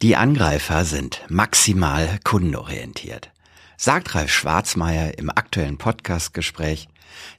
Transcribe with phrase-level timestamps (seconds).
[0.00, 3.32] Die Angreifer sind maximal kundenorientiert,
[3.76, 6.88] sagt Ralf Schwarzmeier im aktuellen Podcastgespräch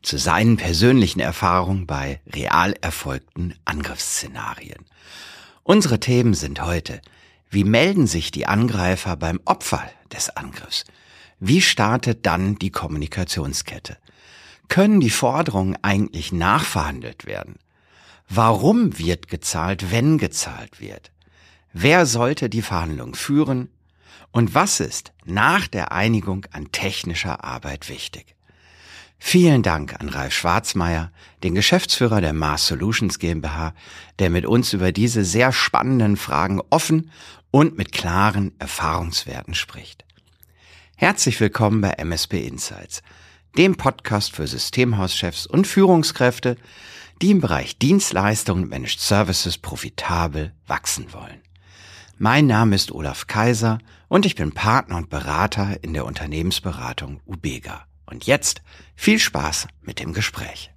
[0.01, 4.85] zu seinen persönlichen Erfahrungen bei real erfolgten Angriffsszenarien.
[5.63, 7.01] Unsere Themen sind heute,
[7.49, 10.83] wie melden sich die Angreifer beim Opfer des Angriffs?
[11.39, 13.95] Wie startet dann die Kommunikationskette?
[14.67, 17.55] Können die Forderungen eigentlich nachverhandelt werden?
[18.27, 21.11] Warum wird gezahlt, wenn gezahlt wird?
[21.73, 23.69] Wer sollte die Verhandlungen führen?
[24.31, 28.35] Und was ist nach der Einigung an technischer Arbeit wichtig?
[29.19, 31.11] Vielen Dank an Ralf Schwarzmeier,
[31.43, 33.73] den Geschäftsführer der Mars Solutions GmbH,
[34.17, 37.11] der mit uns über diese sehr spannenden Fragen offen
[37.51, 40.05] und mit klaren Erfahrungswerten spricht.
[40.95, 43.03] Herzlich willkommen bei MSP Insights,
[43.57, 46.55] dem Podcast für Systemhauschefs und Führungskräfte,
[47.21, 51.41] die im Bereich Dienstleistungen und Managed Services profitabel wachsen wollen.
[52.21, 57.85] Mein Name ist Olaf Kaiser und ich bin Partner und Berater in der Unternehmensberatung Ubega.
[58.05, 58.61] Und jetzt
[58.93, 60.69] viel Spaß mit dem Gespräch.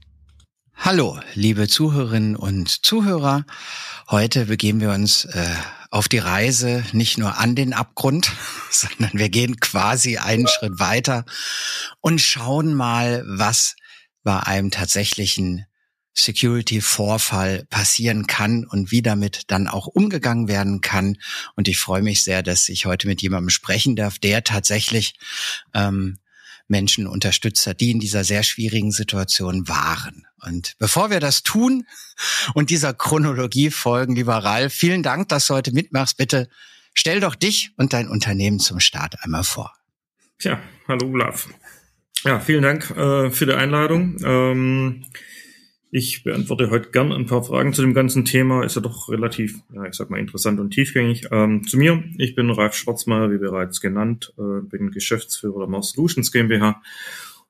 [0.76, 3.44] Hallo, liebe Zuhörerinnen und Zuhörer.
[4.08, 5.44] Heute begeben wir uns äh,
[5.90, 8.30] auf die Reise nicht nur an den Abgrund,
[8.70, 11.24] sondern wir gehen quasi einen Schritt weiter
[12.00, 13.74] und schauen mal, was
[14.22, 15.66] bei einem tatsächlichen
[16.14, 21.16] Security-Vorfall passieren kann und wie damit dann auch umgegangen werden kann.
[21.56, 25.14] Und ich freue mich sehr, dass ich heute mit jemandem sprechen darf, der tatsächlich
[25.74, 26.18] ähm,
[26.68, 30.26] Menschen unterstützt hat, die in dieser sehr schwierigen Situation waren.
[30.44, 31.86] Und bevor wir das tun
[32.54, 36.16] und dieser Chronologie folgen, lieber Ralf, vielen Dank, dass du heute mitmachst.
[36.16, 36.48] Bitte
[36.94, 39.72] stell doch dich und dein Unternehmen zum Start einmal vor.
[40.38, 41.48] Tja, hallo Olaf.
[42.24, 44.16] Ja, vielen Dank äh, für die Einladung.
[44.24, 45.04] Ähm,
[45.94, 48.64] ich beantworte heute gern ein paar Fragen zu dem ganzen Thema.
[48.64, 51.26] Ist ja doch relativ, ja, ich sag mal, interessant und tiefgängig.
[51.30, 52.02] Ähm, zu mir.
[52.16, 56.80] Ich bin Ralf Schwarzmeier, wie bereits genannt, äh, bin Geschäftsführer der Mars Solutions GmbH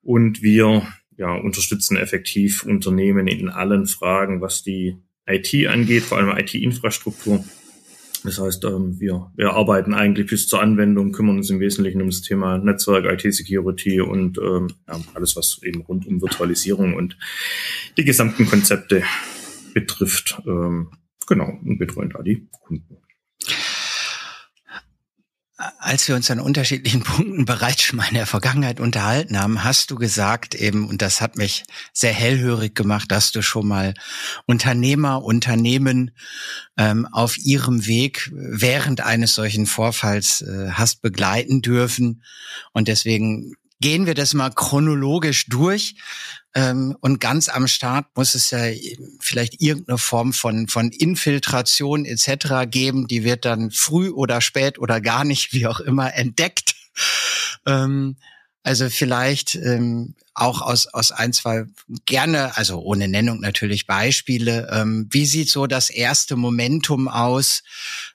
[0.02, 0.82] und wir
[1.16, 7.44] ja, unterstützen effektiv Unternehmen in allen Fragen, was die IT angeht, vor allem IT-Infrastruktur
[8.24, 12.08] das heißt, ähm, wir, wir arbeiten eigentlich bis zur Anwendung, kümmern uns im Wesentlichen um
[12.08, 17.16] das Thema Netzwerk, IT-Security und ähm, ja, alles, was eben rund um Virtualisierung und
[17.96, 19.02] die gesamten Konzepte
[19.74, 20.40] betrifft.
[20.46, 20.90] Ähm,
[21.26, 23.01] genau, und betreuen da die Kunden
[25.78, 29.90] als wir uns an unterschiedlichen Punkten bereits schon mal in der Vergangenheit unterhalten haben, hast
[29.90, 33.94] du gesagt eben, und das hat mich sehr hellhörig gemacht, dass du schon mal
[34.46, 36.12] Unternehmer, Unternehmen
[36.76, 42.22] ähm, auf ihrem Weg während eines solchen Vorfalls äh, hast begleiten dürfen.
[42.72, 45.96] Und deswegen gehen wir das mal chronologisch durch.
[46.54, 48.64] Ähm, und ganz am Start muss es ja
[49.20, 52.68] vielleicht irgendeine Form von, von Infiltration etc.
[52.70, 53.06] geben.
[53.06, 56.74] Die wird dann früh oder spät oder gar nicht, wie auch immer, entdeckt.
[57.66, 58.16] Ähm,
[58.64, 61.64] also vielleicht ähm, auch aus, aus ein, zwei
[62.06, 64.68] gerne, also ohne Nennung natürlich Beispiele.
[64.70, 67.62] Ähm, wie sieht so das erste Momentum aus,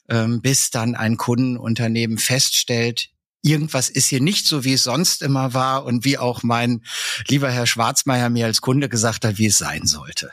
[0.09, 3.09] ähm, bis dann ein Kundenunternehmen feststellt,
[3.47, 6.83] irgendwas ist hier nicht so, wie es sonst immer war und wie auch mein
[7.27, 10.31] lieber Herr Schwarzmeier mir als Kunde gesagt hat, wie es sein sollte.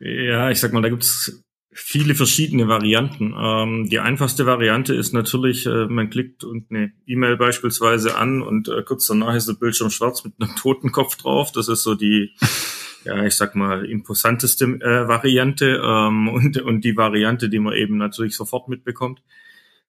[0.00, 1.42] Ja, ich sag mal, da gibt's
[1.78, 3.34] viele verschiedene Varianten.
[3.38, 8.82] Ähm, die einfachste Variante ist natürlich, äh, man klickt eine E-Mail beispielsweise an und äh,
[8.82, 11.52] kurz danach ist der Bildschirm schwarz mit einem Totenkopf drauf.
[11.52, 12.34] Das ist so die,
[13.04, 17.96] ja, ich sag mal, imposanteste äh, Variante ähm, und, und die Variante, die man eben
[17.96, 19.22] natürlich sofort mitbekommt.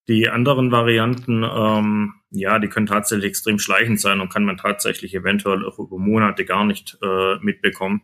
[0.09, 5.13] Die anderen Varianten, ähm, ja, die können tatsächlich extrem schleichend sein und kann man tatsächlich
[5.13, 8.01] eventuell auch über Monate gar nicht äh, mitbekommen.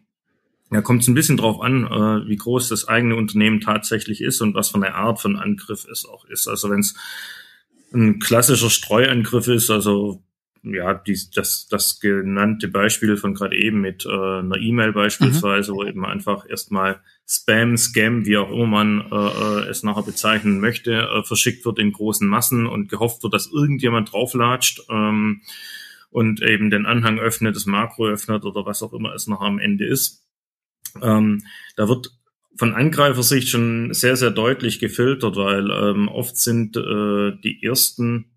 [0.70, 4.40] Da kommt es ein bisschen drauf an, äh, wie groß das eigene Unternehmen tatsächlich ist
[4.42, 6.48] und was für eine Art von Angriff es auch ist.
[6.48, 6.96] Also wenn es
[7.92, 10.24] ein klassischer Streuangriff ist, also
[10.74, 15.76] ja, die, das, das genannte Beispiel von gerade eben mit äh, einer E-Mail beispielsweise, mhm.
[15.76, 20.60] wo eben einfach erstmal Spam, Scam, wie auch immer man äh, äh, es nachher bezeichnen
[20.60, 25.42] möchte, äh, verschickt wird in großen Massen und gehofft wird, dass irgendjemand drauflatscht ähm,
[26.12, 29.60] und eben den Anhang öffnet, das Makro öffnet oder was auch immer es nachher am
[29.60, 30.26] Ende ist.
[31.02, 31.44] Ähm,
[31.76, 32.12] da wird
[32.58, 38.35] von Angreifersicht schon sehr, sehr deutlich gefiltert, weil ähm, oft sind äh, die ersten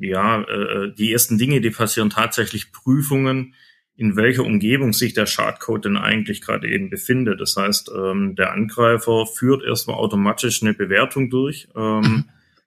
[0.00, 3.54] ja, äh, die ersten Dinge, die passieren, tatsächlich Prüfungen,
[3.96, 7.40] in welcher Umgebung sich der Schadcode denn eigentlich gerade eben befindet.
[7.40, 11.68] Das heißt, ähm, der Angreifer führt erstmal automatisch eine Bewertung durch.
[11.74, 12.24] Ähm, mhm.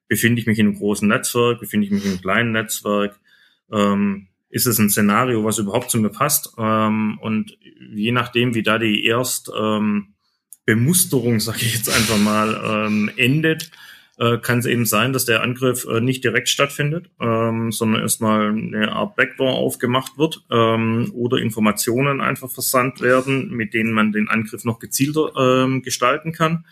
[0.10, 1.62] Befinde ich mich in einem großen Netzwerk?
[1.62, 3.18] Befinde ich mich in einem kleinen Netzwerk?
[3.72, 6.54] Ähm, ist es ein Szenario, was überhaupt zu mir passt?
[6.57, 7.57] Ähm, und
[7.94, 10.16] je nachdem, wie da die erst ähm,
[10.66, 13.72] Bemusterung, sage ich jetzt einfach mal, ähm, endet,
[14.21, 18.50] äh, kann es eben sein, dass der Angriff äh, nicht direkt stattfindet, ähm, sondern erstmal
[18.50, 24.27] eine Art Backdoor aufgemacht wird ähm, oder Informationen einfach versandt werden, mit denen man den
[24.27, 26.65] Angriff noch gezielter ähm, gestalten kann.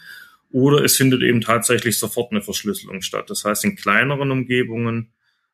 [0.52, 3.32] Oder es findet eben tatsächlich sofort eine Verschlüsselung statt.
[3.32, 5.12] Das heißt, in kleineren Umgebungen,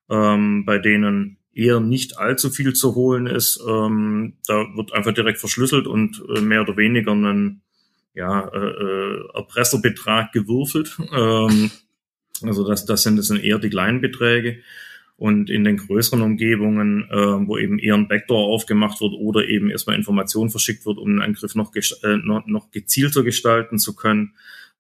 [0.10, 5.40] ähm, bei denen eher nicht allzu viel zu holen ist, ähm, da wird einfach direkt
[5.40, 7.62] verschlüsselt und äh, mehr oder weniger ein
[8.14, 10.98] ja, äh, äh, Erpresserbetrag gewürfelt.
[11.14, 11.72] Ähm,
[12.42, 14.60] also das, das sind das sind eher die kleinen Beträge.
[15.18, 19.70] Und in den größeren Umgebungen, äh, wo eben eher ein Backdoor aufgemacht wird oder eben
[19.70, 24.34] erstmal Information verschickt wird, um den Angriff noch, äh, noch, noch gezielter gestalten zu können,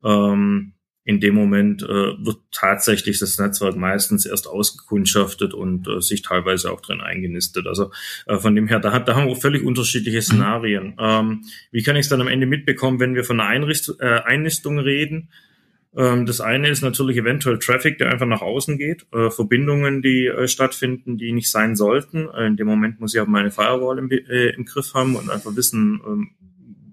[0.03, 0.73] ähm,
[1.05, 6.71] in dem Moment äh, wird tatsächlich das Netzwerk meistens erst ausgekundschaftet und äh, sich teilweise
[6.71, 7.67] auch drin eingenistet.
[7.67, 7.91] Also
[8.25, 10.95] äh, von dem her, da, hat, da haben wir völlig unterschiedliche Szenarien.
[10.99, 14.21] Ähm, wie kann ich es dann am Ende mitbekommen, wenn wir von einer Einricht äh,
[14.25, 15.29] Einnistung reden?
[15.97, 20.27] Ähm, das eine ist natürlich eventuell Traffic, der einfach nach außen geht, äh, Verbindungen, die
[20.27, 22.27] äh, stattfinden, die nicht sein sollten.
[22.29, 25.29] Äh, in dem Moment muss ich aber meine Firewall im, äh, im Griff haben und
[25.29, 26.31] einfach wissen, ähm,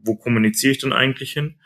[0.05, 1.57] wo kommuniziere ich denn eigentlich hin.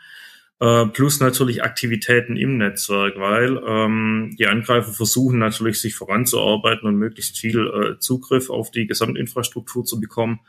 [0.59, 6.95] Äh, plus natürlich Aktivitäten im Netzwerk, weil ähm, die Angreifer versuchen natürlich, sich voranzuarbeiten und
[6.95, 10.39] möglichst viel äh, Zugriff auf die Gesamtinfrastruktur zu bekommen.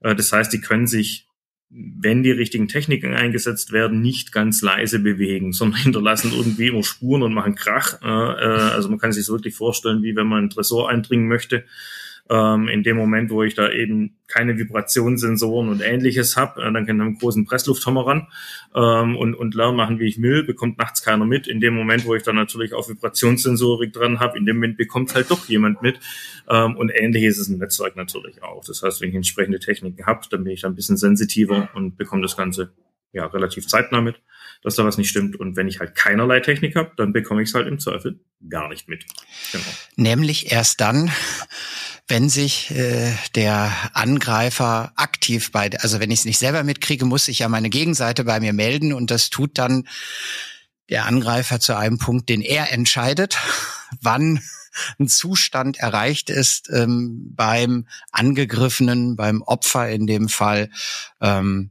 [0.00, 1.28] Das heißt, die können sich,
[1.76, 7.22] wenn die richtigen Techniken eingesetzt werden, nicht ganz leise bewegen, sondern hinterlassen irgendwie immer Spuren
[7.22, 8.00] und machen Krach.
[8.02, 11.64] Äh, also man kann sich das wirklich vorstellen, wie wenn man ein Tresor eindringen möchte
[12.30, 16.86] ähm, in dem Moment, wo ich da eben keine Vibrationssensoren und ähnliches habe, äh, dann
[16.86, 18.28] kann ich einen großen Presslufthammer ran
[18.74, 21.46] ähm, und, und Lärm machen, wie ich will, bekommt nachts keiner mit.
[21.46, 25.14] In dem Moment, wo ich dann natürlich auch Vibrationssensorik dran habe, in dem Moment bekommt
[25.14, 26.00] halt doch jemand mit.
[26.48, 28.64] Ähm, und ähnlich ist es im Netzwerk natürlich auch.
[28.64, 31.98] Das heißt, wenn ich entsprechende Techniken habe, dann bin ich da ein bisschen sensitiver und
[31.98, 32.72] bekomme das Ganze
[33.14, 34.16] ja relativ zeitnah mit,
[34.62, 35.36] dass da was nicht stimmt.
[35.36, 38.68] Und wenn ich halt keinerlei Technik habe, dann bekomme ich es halt im Zweifel gar
[38.68, 39.04] nicht mit.
[39.52, 39.64] Genau.
[39.96, 41.10] Nämlich erst dann,
[42.08, 47.28] wenn sich äh, der Angreifer aktiv bei, also wenn ich es nicht selber mitkriege, muss
[47.28, 49.88] ich ja meine Gegenseite bei mir melden und das tut dann
[50.90, 53.38] der Angreifer zu einem Punkt, den er entscheidet,
[54.00, 54.42] wann
[54.98, 60.68] ein Zustand erreicht ist ähm, beim Angegriffenen, beim Opfer in dem Fall,
[61.20, 61.70] ähm,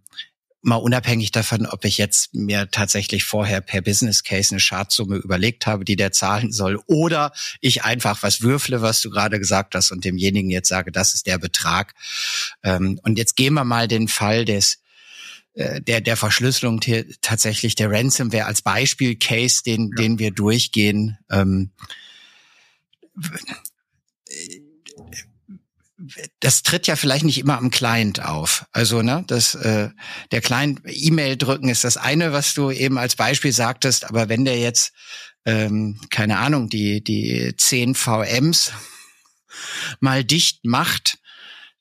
[0.63, 5.67] mal unabhängig davon, ob ich jetzt mir tatsächlich vorher per Business Case eine Schadsumme überlegt
[5.67, 9.91] habe, die der zahlen soll, oder ich einfach was würfle, was du gerade gesagt hast,
[9.91, 11.93] und demjenigen jetzt sage, das ist der Betrag.
[12.63, 14.79] Ähm, und jetzt gehen wir mal den Fall des
[15.53, 16.79] äh, der der Verschlüsselung
[17.21, 20.01] tatsächlich der Ransomware als Beispiel-Case, den ja.
[20.01, 21.17] den wir durchgehen.
[21.29, 21.71] Ähm,
[26.39, 28.65] das tritt ja vielleicht nicht immer am Client auf.
[28.71, 29.89] Also ne, das äh,
[30.31, 34.05] der Client E-Mail drücken ist das eine, was du eben als Beispiel sagtest.
[34.05, 34.93] Aber wenn der jetzt
[35.45, 38.71] ähm, keine Ahnung die die 10 VMs
[39.99, 41.19] mal dicht macht,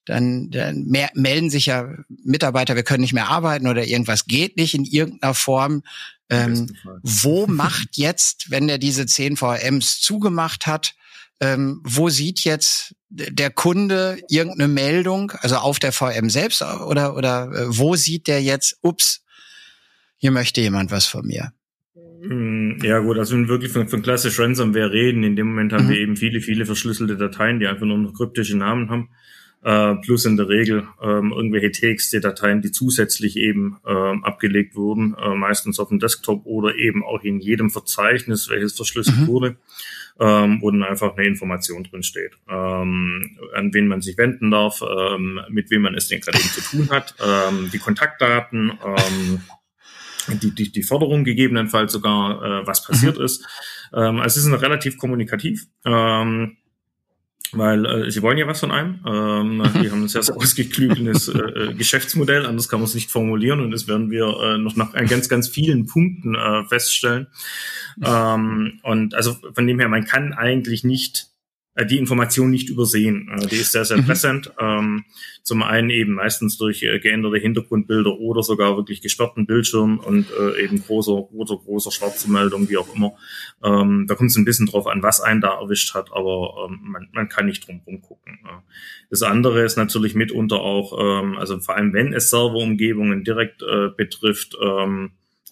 [0.04, 4.56] dann, dann mehr, melden sich ja Mitarbeiter, wir können nicht mehr arbeiten oder irgendwas geht
[4.56, 5.82] nicht in irgendeiner Form.
[6.28, 10.94] Ähm, wo macht jetzt, wenn der diese 10 VMs zugemacht hat,
[11.42, 17.50] ähm, wo sieht jetzt der Kunde irgendeine Meldung, also auf der VM selbst oder, oder
[17.52, 19.24] äh, wo sieht der jetzt, ups,
[20.16, 21.52] hier möchte jemand was von mir?
[22.22, 25.72] Mm, ja gut, also wenn wir wirklich von, von klassisch Ransomware reden, in dem Moment
[25.72, 25.90] haben mhm.
[25.90, 29.08] wir eben viele, viele verschlüsselte Dateien, die einfach nur noch kryptische Namen haben.
[29.64, 35.34] Äh, plus in der Regel ähm, irgendwelche Texte-Dateien, die zusätzlich eben ähm, abgelegt wurden, äh,
[35.34, 39.26] meistens auf dem Desktop oder eben auch in jedem Verzeichnis, welches verschlüsselt mhm.
[39.28, 39.56] wurde
[40.22, 44.80] ähm, wo dann einfach eine Information drin steht, ähm, an wen man sich wenden darf,
[44.80, 49.40] ähm, mit wem man es denn gerade eben zu tun hat, ähm, die Kontaktdaten, ähm,
[50.40, 53.24] die, die, die Forderung gegebenenfalls sogar, äh, was passiert mhm.
[53.24, 53.44] ist.
[53.92, 55.66] Ähm, also es ist relativ kommunikativ.
[55.84, 56.56] Ähm,
[57.52, 59.00] weil äh, sie wollen ja was von einem.
[59.06, 63.10] Ähm, die haben ein sehr, sehr ausgeklügeltes äh, äh, Geschäftsmodell, anders kann man es nicht
[63.10, 67.26] formulieren und das werden wir äh, noch nach ganz, ganz vielen Punkten äh, feststellen.
[68.02, 71.31] Ähm, und also von dem her, man kann eigentlich nicht äh,
[71.88, 73.30] die Information nicht übersehen.
[73.32, 74.06] Äh, die ist sehr, sehr mhm.
[74.06, 74.52] präsent.
[74.58, 75.04] Ähm,
[75.42, 80.26] zum einen eben meistens durch äh, geänderte Hintergrundbilder oder sogar wirklich gesperrten Bildschirm und
[80.60, 83.14] eben großer, großer, großer schwarze Meldung, wie auch immer.
[83.62, 86.80] Ähm, da kommt es ein bisschen drauf an, was einen da erwischt hat, aber ähm,
[86.82, 88.38] man, man kann nicht drum gucken.
[89.10, 90.92] Das andere ist natürlich mitunter auch,
[91.38, 93.62] also vor allem wenn es Serverumgebungen direkt
[93.96, 94.56] betrifft,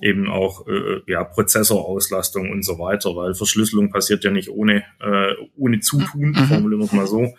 [0.01, 5.35] eben auch äh, ja, Prozessorauslastung und so weiter, weil Verschlüsselung passiert ja nicht ohne, äh,
[5.57, 6.47] ohne Zutun, mhm.
[6.47, 7.35] formulieren wir es mal so.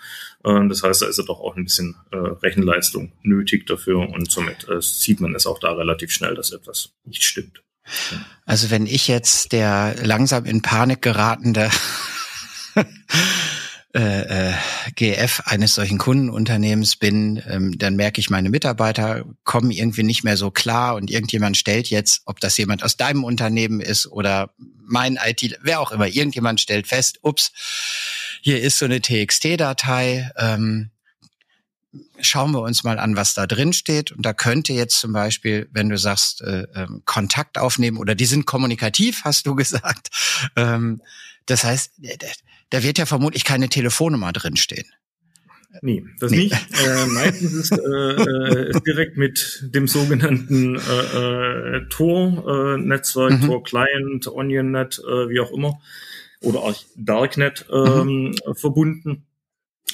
[0.45, 4.31] Ähm, das heißt, da ist ja doch auch ein bisschen äh, Rechenleistung nötig dafür und
[4.31, 7.63] somit äh, sieht man es auch da relativ schnell, dass etwas nicht stimmt.
[8.45, 11.69] Also wenn ich jetzt der langsam in Panik geratende
[13.93, 14.53] äh, äh,
[14.95, 20.37] GF eines solchen Kundenunternehmens bin, ähm, dann merke ich, meine Mitarbeiter kommen irgendwie nicht mehr
[20.37, 25.19] so klar und irgendjemand stellt jetzt, ob das jemand aus deinem Unternehmen ist oder mein
[25.21, 27.51] IT, wer auch immer, irgendjemand stellt fest, ups,
[28.41, 30.91] hier ist so eine TXT-Datei, ähm,
[32.21, 34.11] schauen wir uns mal an, was da drin steht.
[34.11, 38.25] Und da könnte jetzt zum Beispiel, wenn du sagst, äh, äh, Kontakt aufnehmen oder die
[38.25, 40.09] sind kommunikativ, hast du gesagt.
[40.55, 41.01] Ähm,
[41.45, 41.91] das heißt,
[42.71, 44.87] da wird ja vermutlich keine Telefonnummer drinstehen.
[45.81, 46.37] Nee, das nee.
[46.37, 46.53] nicht.
[46.53, 53.45] Äh, meistens ist, äh, äh, ist direkt mit dem sogenannten äh, äh, Tor-Netzwerk, mhm.
[53.45, 55.79] Tor-Client, OnionNet, äh, wie auch immer,
[56.41, 58.55] oder auch Darknet ähm, mhm.
[58.55, 59.23] verbunden.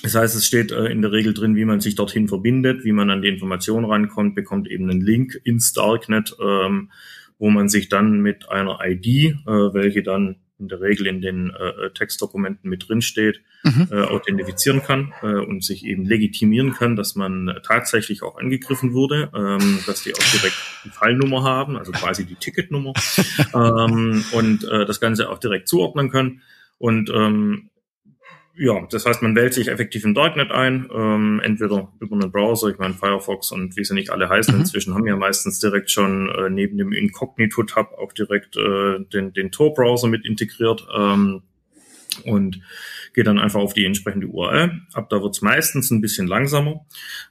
[0.01, 2.91] Das heißt, es steht äh, in der Regel drin, wie man sich dorthin verbindet, wie
[2.91, 6.91] man an die Informationen rankommt, bekommt eben einen Link ins Darknet, ähm,
[7.37, 11.51] wo man sich dann mit einer ID, äh, welche dann in der Regel in den
[11.51, 13.87] äh, äh, Textdokumenten mit drin steht, mhm.
[13.91, 19.29] äh, authentifizieren kann äh, und sich eben legitimieren kann, dass man tatsächlich auch angegriffen wurde,
[19.35, 22.93] ähm, dass die auch direkt die Fallnummer haben, also quasi die Ticketnummer
[23.53, 26.41] ähm, und äh, das Ganze auch direkt zuordnen können.
[26.79, 27.69] Und ähm,
[28.57, 32.69] ja, das heißt, man wählt sich effektiv im Darknet ein, ähm, entweder über einen Browser,
[32.69, 34.53] ich meine Firefox und wie sie nicht alle heißen.
[34.53, 34.61] Mhm.
[34.61, 39.51] Inzwischen haben ja meistens direkt schon äh, neben dem Incognito-Tab auch direkt äh, den, den
[39.51, 41.43] Tor-Browser mit integriert ähm,
[42.25, 42.61] und
[43.13, 44.81] geht dann einfach auf die entsprechende URL.
[44.93, 46.85] Ab da wird's meistens ein bisschen langsamer,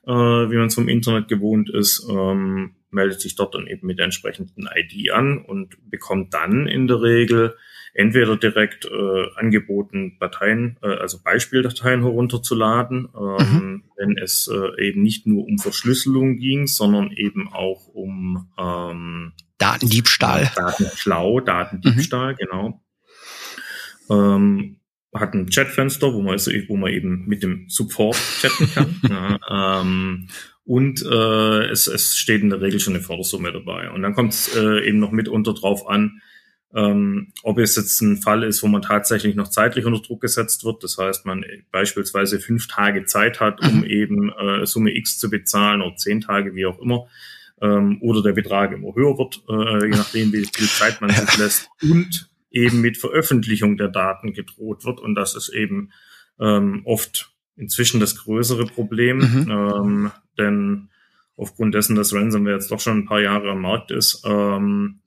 [0.07, 2.07] äh, wie man es vom Internet gewohnt ist.
[2.09, 6.87] Ähm, meldet sich dort dann eben mit der entsprechenden ID an und bekommt dann in
[6.87, 7.57] der Regel
[7.97, 13.83] entweder direkt äh, angeboten, Dateien, äh, also Beispieldateien herunterzuladen, ähm, mhm.
[13.97, 20.51] wenn es äh, eben nicht nur um Verschlüsselung ging, sondern eben auch um ähm, Datendiebstahl.
[20.55, 22.37] Datenklau, Datendiebstahl, mhm.
[22.37, 22.83] genau.
[24.11, 24.77] Ähm,
[25.15, 29.01] hat ein Chatfenster, wo man, wo man eben mit dem Support chatten kann.
[29.49, 30.29] ja, ähm,
[30.65, 33.91] und äh, es, es steht in der Regel schon eine Fördersumme dabei.
[33.91, 36.21] Und dann kommt es äh, eben noch mitunter drauf an,
[36.75, 40.65] ähm, ob es jetzt ein Fall ist, wo man tatsächlich noch zeitlich unter Druck gesetzt
[40.65, 43.85] wird, das heißt, man beispielsweise fünf Tage Zeit hat, um mhm.
[43.85, 47.07] eben äh, Summe X zu bezahlen oder zehn Tage, wie auch immer,
[47.63, 51.37] ähm, oder der Betrag immer höher wird, äh, je nachdem, wie viel Zeit man sich
[51.39, 55.01] lässt, und eben mit Veröffentlichung der Daten gedroht wird.
[55.01, 55.91] Und das ist eben
[56.41, 59.51] ähm, oft inzwischen das größere Problem, mhm.
[59.51, 60.89] ähm, denn
[61.37, 65.01] aufgrund dessen, dass Ransomware jetzt doch schon ein paar Jahre am Markt ist, ähm,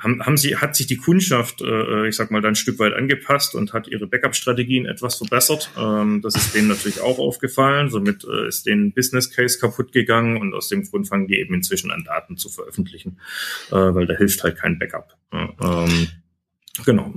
[0.00, 2.94] haben, haben sie, hat sich die Kundschaft, äh, ich sag mal, dann ein Stück weit
[2.94, 5.70] angepasst und hat ihre Backup-Strategien etwas verbessert.
[5.78, 7.90] Ähm, das ist denen natürlich auch aufgefallen.
[7.90, 11.54] Somit äh, ist denen Business Case kaputt gegangen und aus dem Grund fangen die eben
[11.54, 13.18] inzwischen an, Daten zu veröffentlichen,
[13.70, 15.16] äh, weil da hilft halt kein Backup.
[15.32, 16.08] ähm,
[16.84, 17.12] Genau.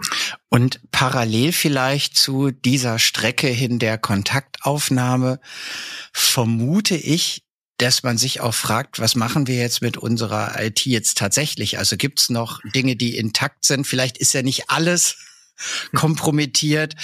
[0.49, 5.39] Und parallel vielleicht zu dieser Strecke hin der Kontaktaufnahme
[6.11, 7.42] vermute ich,
[7.83, 11.77] dass man sich auch fragt, was machen wir jetzt mit unserer IT jetzt tatsächlich?
[11.77, 13.85] Also gibt's noch Dinge, die intakt sind?
[13.85, 15.17] Vielleicht ist ja nicht alles
[15.93, 16.95] kompromittiert.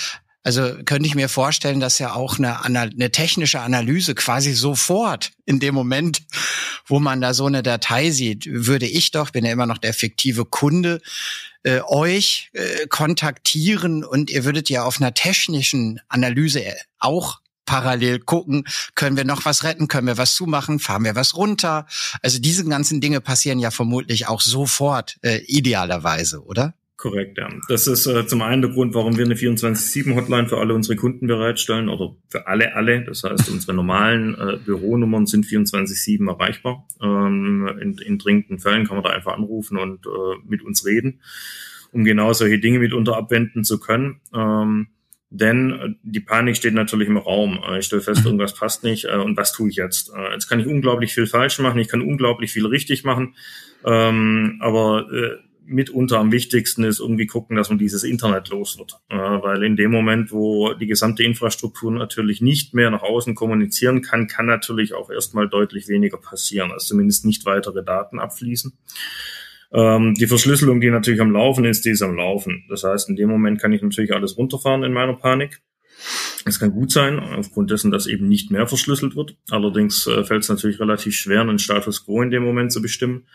[0.42, 5.60] Also könnte ich mir vorstellen, dass ja auch eine, eine technische Analyse quasi sofort in
[5.60, 6.22] dem Moment,
[6.86, 9.94] wo man da so eine Datei sieht, würde ich doch, bin ja immer noch der
[9.94, 11.02] fiktive Kunde,
[11.64, 16.64] äh, euch äh, kontaktieren und ihr würdet ja auf einer technischen Analyse
[17.00, 18.64] auch parallel gucken,
[18.96, 21.86] können wir noch was retten, können wir was zumachen, fahren wir was runter.
[22.24, 26.74] Also diese ganzen Dinge passieren ja vermutlich auch sofort, äh, idealerweise, oder?
[26.98, 27.48] Korrekt, ja.
[27.68, 31.28] Das ist äh, zum einen der Grund, warum wir eine 24-7-Hotline für alle unsere Kunden
[31.28, 33.06] bereitstellen oder für alle, alle.
[33.06, 36.88] Das heißt, unsere normalen äh, Büronummern sind 24-7 erreichbar.
[37.04, 41.22] Ähm, in, in dringenden Fällen kann man da einfach anrufen und äh, mit uns reden,
[41.92, 44.22] um genau solche Dinge mitunter abwenden zu können.
[44.34, 44.88] Ähm,
[45.30, 47.60] denn äh, die Panik steht natürlich im Raum.
[47.68, 50.12] Äh, ich stelle fest, irgendwas passt nicht äh, und was tue ich jetzt?
[50.34, 53.36] Jetzt kann ich unglaublich viel falsch machen, ich kann unglaublich viel richtig machen,
[53.86, 55.08] ähm, aber
[55.66, 59.00] mitunter am wichtigsten ist irgendwie gucken, dass man dieses Internet los wird.
[59.10, 64.26] Weil in dem Moment, wo die gesamte Infrastruktur natürlich nicht mehr nach außen kommunizieren kann,
[64.26, 68.74] kann natürlich auch erstmal deutlich weniger passieren, also zumindest nicht weitere Daten abfließen.
[69.72, 72.66] Ähm, die Verschlüsselung, die natürlich am Laufen ist, die ist am Laufen.
[72.70, 75.62] Das heißt, in dem Moment kann ich natürlich alles runterfahren in meiner Panik.
[76.46, 79.36] Es kann gut sein, aufgrund dessen, dass eben nicht mehr verschlüsselt wird.
[79.50, 83.28] Allerdings äh, fällt es natürlich relativ schwer, einen Status quo in dem Moment zu bestimmen.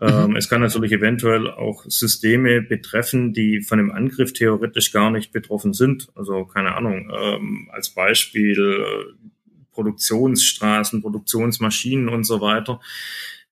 [0.00, 0.36] Ähm, mhm.
[0.36, 5.72] Es kann natürlich eventuell auch Systeme betreffen, die von dem Angriff theoretisch gar nicht betroffen
[5.72, 6.08] sind.
[6.14, 9.28] Also keine Ahnung, ähm, als Beispiel äh,
[9.72, 12.80] Produktionsstraßen, Produktionsmaschinen und so weiter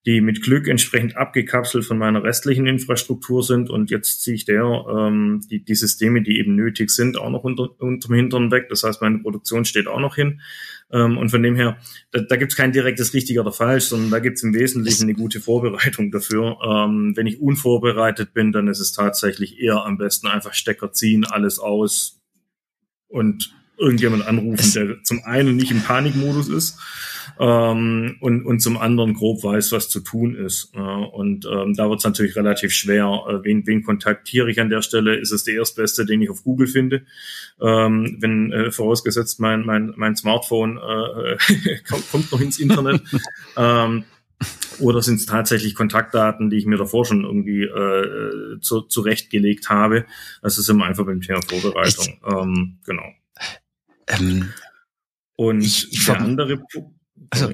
[0.05, 4.85] die mit Glück entsprechend abgekapselt von meiner restlichen Infrastruktur sind und jetzt ziehe ich der
[4.87, 8.67] ähm, die, die Systeme, die eben nötig sind, auch noch unter, unterm Hintern weg.
[8.69, 10.41] Das heißt, meine Produktion steht auch noch hin.
[10.91, 11.77] Ähm, und von dem her,
[12.11, 15.03] da, da gibt es kein direktes richtig oder falsch, sondern da gibt es im Wesentlichen
[15.03, 16.57] eine gute Vorbereitung dafür.
[16.63, 21.25] Ähm, wenn ich unvorbereitet bin, dann ist es tatsächlich eher am besten einfach Stecker ziehen,
[21.25, 22.21] alles aus
[23.07, 26.77] und irgendjemand anrufen, der zum einen nicht im Panikmodus ist
[27.39, 30.71] ähm, und, und zum anderen grob weiß, was zu tun ist.
[30.73, 33.23] Äh, und ähm, da wird es natürlich relativ schwer.
[33.27, 35.15] Äh, wen, wen kontaktiere ich an der Stelle?
[35.15, 37.05] Ist es der erstbeste, den ich auf Google finde?
[37.61, 41.37] Ähm, wenn äh, vorausgesetzt mein, mein, mein Smartphone äh,
[41.89, 43.01] kommt, kommt noch ins Internet.
[43.57, 44.05] ähm,
[44.79, 50.05] oder sind es tatsächlich Kontaktdaten, die ich mir davor schon irgendwie äh, zu, zurechtgelegt habe?
[50.41, 52.19] Das ist immer einfach beim Thema Vorbereitung.
[52.25, 53.05] Ähm, genau.
[54.07, 54.53] Ähm,
[55.35, 56.63] und ich, ich der andere
[57.29, 57.51] also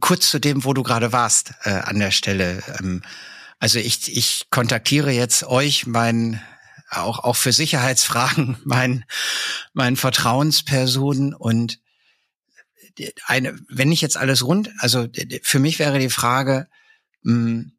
[0.00, 2.62] kurz zu dem, wo du gerade warst äh, an der Stelle.
[2.78, 3.02] Ähm,
[3.58, 6.40] also ich, ich kontaktiere jetzt euch, mein
[6.90, 9.04] auch auch für Sicherheitsfragen, mein
[9.72, 11.80] mein Vertrauenspersonen und
[13.26, 15.08] eine, wenn ich jetzt alles rund, also
[15.42, 16.68] für mich wäre die Frage,
[17.22, 17.72] mh, hm,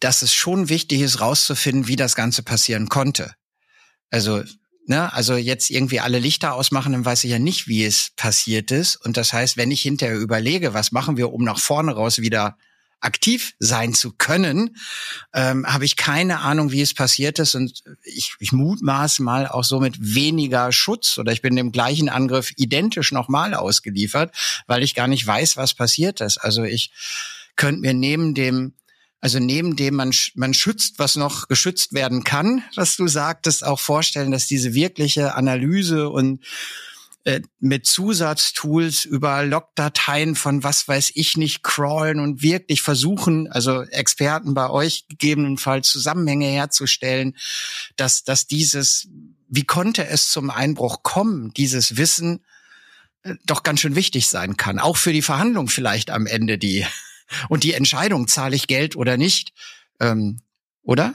[0.00, 3.34] dass es schon wichtig ist, rauszufinden, wie das Ganze passieren konnte.
[4.10, 4.42] Also
[4.86, 8.70] ne, also jetzt irgendwie alle Lichter ausmachen, dann weiß ich ja nicht, wie es passiert
[8.70, 8.96] ist.
[8.96, 12.56] Und das heißt, wenn ich hinterher überlege, was machen wir, um nach vorne raus wieder
[13.02, 14.76] aktiv sein zu können,
[15.34, 17.54] ähm, habe ich keine Ahnung, wie es passiert ist.
[17.54, 22.08] Und ich, ich mutmaße mal auch so mit weniger Schutz oder ich bin dem gleichen
[22.08, 24.34] Angriff identisch nochmal ausgeliefert,
[24.66, 26.38] weil ich gar nicht weiß, was passiert ist.
[26.38, 26.92] Also ich
[27.56, 28.74] könnte mir neben dem
[29.22, 33.78] also neben dem man, man schützt, was noch geschützt werden kann, was du sagtest, auch
[33.78, 36.44] vorstellen, dass diese wirkliche Analyse und
[37.22, 43.82] äh, mit Zusatztools über Logdateien von was weiß ich nicht crawlen und wirklich versuchen, also
[43.82, 47.36] Experten bei euch gegebenenfalls Zusammenhänge herzustellen,
[47.94, 49.06] dass, dass dieses,
[49.48, 52.44] wie konnte es zum Einbruch kommen, dieses Wissen
[53.22, 54.80] äh, doch ganz schön wichtig sein kann.
[54.80, 56.84] Auch für die Verhandlung vielleicht am Ende, die
[57.48, 59.52] und die Entscheidung, zahle ich Geld oder nicht,
[60.00, 60.40] ähm,
[60.82, 61.14] oder?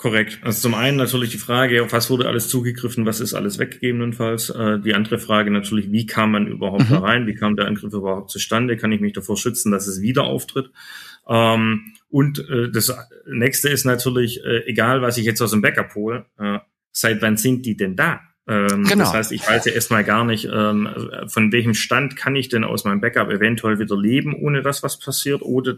[0.00, 0.38] Korrekt.
[0.42, 4.48] Also zum einen natürlich die Frage, auf was wurde alles zugegriffen, was ist alles weggegebenenfalls.
[4.48, 6.94] Äh, die andere Frage natürlich, wie kam man überhaupt mhm.
[6.94, 10.00] da rein, wie kam der Angriff überhaupt zustande, kann ich mich davor schützen, dass es
[10.00, 10.70] wieder auftritt.
[11.28, 15.94] Ähm, und äh, das nächste ist natürlich, äh, egal was ich jetzt aus dem Backup
[15.94, 16.60] hole, äh,
[16.92, 18.20] seit wann sind die denn da?
[18.50, 19.04] Ähm, genau.
[19.04, 20.88] Das heißt, ich weiß ja erstmal gar nicht, ähm,
[21.28, 24.98] von welchem Stand kann ich denn aus meinem Backup eventuell wieder leben, ohne dass was
[24.98, 25.76] passiert, oder,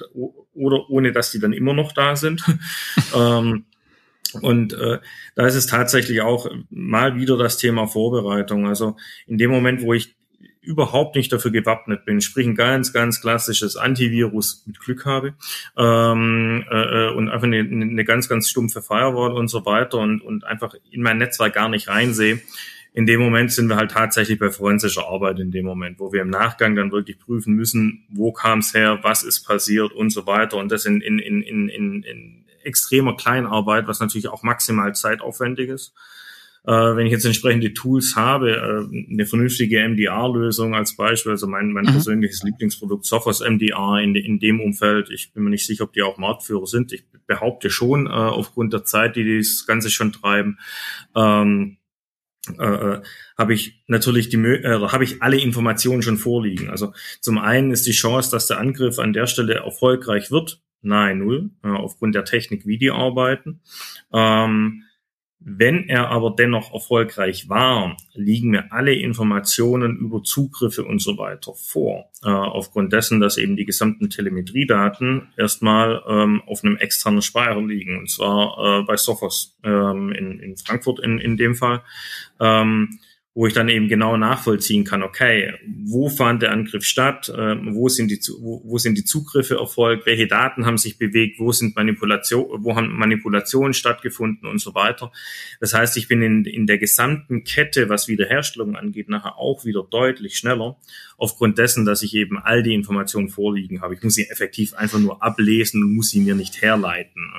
[0.55, 2.43] oder ohne dass die dann immer noch da sind.
[3.15, 3.67] ähm,
[4.41, 5.01] und äh,
[5.35, 8.67] da ist es tatsächlich auch mal wieder das Thema Vorbereitung.
[8.67, 10.15] Also in dem Moment, wo ich
[10.63, 15.35] überhaupt nicht dafür gewappnet bin, sprich ein ganz, ganz klassisches Antivirus mit Glück habe
[15.77, 20.45] ähm, äh, und einfach eine, eine ganz, ganz stumpfe Firewall und so weiter und, und
[20.45, 22.41] einfach in mein Netzwerk gar nicht reinsehe,
[22.95, 26.21] in dem Moment sind wir halt tatsächlich bei forensischer Arbeit in dem Moment, wo wir
[26.21, 30.27] im Nachgang dann wirklich prüfen müssen, wo kam es her, was ist passiert und so
[30.27, 30.59] weiter.
[30.59, 35.95] Und das in, in, in, in, in extremer Kleinarbeit, was natürlich auch maximal zeitaufwendig ist.
[36.65, 41.73] Äh, wenn ich jetzt entsprechende Tools habe, äh, eine vernünftige MDR-Lösung als Beispiel, also mein,
[41.73, 41.93] mein mhm.
[41.93, 46.03] persönliches Lieblingsprodukt Sophos MDR in, in dem Umfeld, ich bin mir nicht sicher, ob die
[46.03, 46.93] auch Marktführer sind.
[46.93, 50.59] Ich behaupte schon, äh, aufgrund der Zeit, die das Ganze schon treiben.
[51.17, 51.79] Ähm,
[52.59, 53.03] äh, äh
[53.39, 56.71] habe ich natürlich die äh, habe ich alle Informationen schon vorliegen.
[56.71, 61.17] Also zum einen ist die Chance, dass der Angriff an der Stelle erfolgreich wird, nahe
[61.17, 63.63] null, äh, aufgrund der Technik, wie die arbeiten.
[64.13, 64.85] Ähm,
[65.45, 71.53] wenn er aber dennoch erfolgreich war, liegen mir alle Informationen über Zugriffe und so weiter
[71.55, 72.11] vor.
[72.23, 77.99] Äh, aufgrund dessen, dass eben die gesamten Telemetriedaten erstmal ähm, auf einem externen Speicher liegen,
[77.99, 81.83] und zwar äh, bei Sophos ähm, in, in Frankfurt in, in dem Fall.
[82.41, 82.99] Ähm,
[83.35, 85.55] wo ich dann eben genau nachvollziehen kann, okay,
[85.87, 90.05] wo fand der Angriff statt, äh, wo, sind die, wo, wo sind die Zugriffe erfolgt,
[90.05, 95.13] welche Daten haben sich bewegt, wo sind Manipulation, wo haben Manipulationen stattgefunden und so weiter.
[95.61, 99.87] Das heißt, ich bin in, in der gesamten Kette, was Wiederherstellung angeht, nachher auch wieder
[99.91, 100.77] deutlich schneller,
[101.17, 103.95] aufgrund dessen, dass ich eben all die Informationen vorliegen habe.
[103.95, 107.33] Ich muss sie effektiv einfach nur ablesen und muss sie mir nicht herleiten,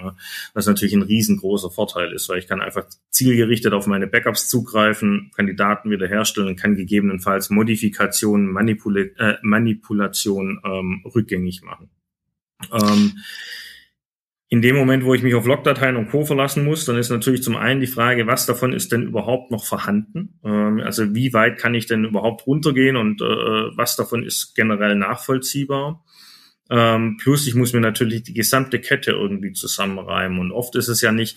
[0.53, 5.31] was natürlich ein riesengroßer Vorteil ist, weil ich kann einfach zielgerichtet auf meine Backups zugreifen,
[5.35, 11.89] kann die Daten wiederherstellen kann gegebenenfalls Modifikationen, Manipula äh, Manipulation ähm, rückgängig machen.
[12.71, 13.13] Ähm,
[14.53, 16.25] in dem Moment, wo ich mich auf Logdateien und Co.
[16.25, 19.65] verlassen muss, dann ist natürlich zum einen die Frage, was davon ist denn überhaupt noch
[19.65, 20.37] vorhanden?
[20.43, 24.93] Ähm, also wie weit kann ich denn überhaupt runtergehen und äh, was davon ist generell
[24.93, 26.05] nachvollziehbar?
[26.69, 30.37] Ähm, plus ich muss mir natürlich die gesamte Kette irgendwie zusammenreimen.
[30.37, 31.35] Und oft ist es ja nicht,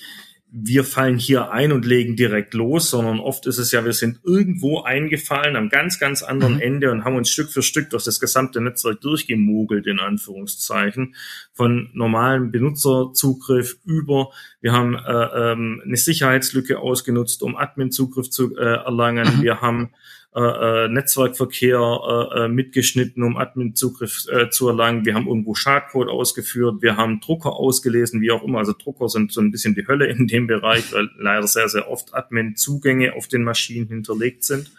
[0.51, 4.21] wir fallen hier ein und legen direkt los, sondern oft ist es ja, wir sind
[4.25, 6.61] irgendwo eingefallen am ganz, ganz anderen mhm.
[6.61, 11.15] Ende und haben uns Stück für Stück durch das gesamte Netzwerk durchgemogelt, in Anführungszeichen,
[11.53, 14.31] von normalem Benutzerzugriff über,
[14.61, 19.43] wir haben äh, ähm, eine Sicherheitslücke ausgenutzt, um Admin-Zugriff zu äh, erlangen, mhm.
[19.43, 19.91] wir haben
[20.37, 25.07] äh, äh, Netzwerkverkehr äh, äh, mitgeschnitten, um Admin-Zugriff äh, zu erlangen.
[25.07, 28.59] Wir haben irgendwo Schadcode ausgeführt, wir haben Drucker ausgelesen, wie auch immer.
[28.59, 31.91] Also Drucker sind so ein bisschen die Hölle in dem Bereich, weil leider sehr, sehr
[31.91, 34.71] oft Admin-Zugänge auf den Maschinen hinterlegt sind.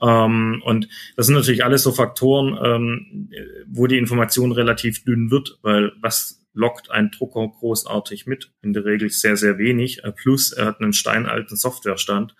[0.00, 3.30] Ähm, und das sind natürlich alles so Faktoren, ähm,
[3.66, 8.50] wo die Information relativ dünn wird, weil was lockt ein Drucker großartig mit?
[8.62, 10.04] In der Regel sehr, sehr wenig.
[10.04, 12.34] Äh, plus er hat einen steinalten Softwarestand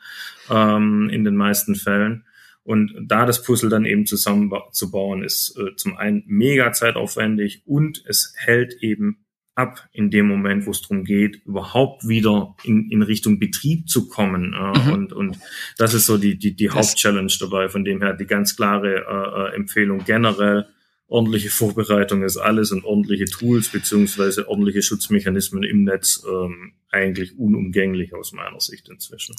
[0.49, 2.25] ähm, in den meisten Fällen.
[2.67, 8.35] Und da das Puzzle dann eben zusammenzubauen, ist äh, zum einen mega zeitaufwendig und es
[8.37, 9.25] hält eben
[9.55, 14.09] ab in dem Moment, wo es darum geht, überhaupt wieder in, in Richtung Betrieb zu
[14.09, 14.53] kommen.
[14.53, 14.93] Äh, mhm.
[14.93, 15.39] und, und
[15.79, 17.69] das ist so die, die, die Hauptchallenge dabei.
[17.69, 20.67] Von dem her die ganz klare äh, äh, Empfehlung generell.
[21.07, 28.13] Ordentliche Vorbereitung ist alles und ordentliche Tools beziehungsweise ordentliche Schutzmechanismen im Netz ähm, eigentlich unumgänglich
[28.13, 29.37] aus meiner Sicht inzwischen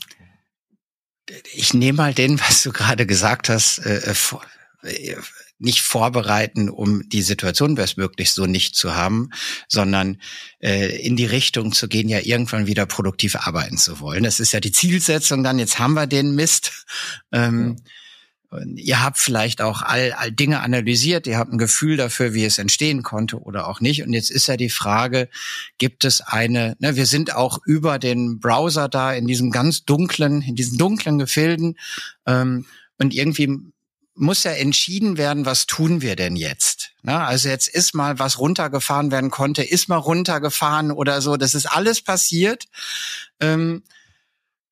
[1.54, 4.14] ich nehme mal den, was du gerade gesagt hast, äh,
[4.84, 5.16] äh, äh,
[5.60, 9.32] nicht vorbereiten, um die Situation bestmöglich so nicht zu haben,
[9.68, 10.22] sondern
[10.60, 14.24] äh, in die Richtung zu gehen, ja irgendwann wieder produktiv arbeiten zu wollen.
[14.24, 16.86] Das ist ja die Zielsetzung dann, jetzt haben wir den Mist.
[17.32, 17.92] Ähm, ja
[18.76, 22.58] ihr habt vielleicht auch all, all Dinge analysiert, ihr habt ein Gefühl dafür, wie es
[22.58, 24.04] entstehen konnte oder auch nicht.
[24.04, 25.30] Und jetzt ist ja die Frage,
[25.78, 30.42] gibt es eine, ne, wir sind auch über den Browser da in diesem ganz dunklen,
[30.42, 31.78] in diesen dunklen Gefilden.
[32.26, 32.66] Ähm,
[32.98, 33.60] und irgendwie
[34.16, 36.94] muss ja entschieden werden, was tun wir denn jetzt?
[37.04, 37.20] Ne?
[37.20, 41.38] Also jetzt ist mal was runtergefahren werden konnte, ist mal runtergefahren oder so.
[41.38, 42.66] Das ist alles passiert.
[43.40, 43.84] Ähm,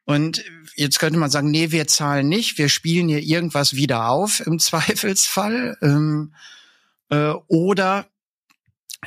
[0.06, 0.44] und
[0.76, 4.60] jetzt könnte man sagen, nee, wir zahlen nicht, wir spielen hier irgendwas wieder auf im
[4.60, 5.78] Zweifelsfall.
[5.82, 6.34] Ähm,
[7.10, 8.08] äh, oder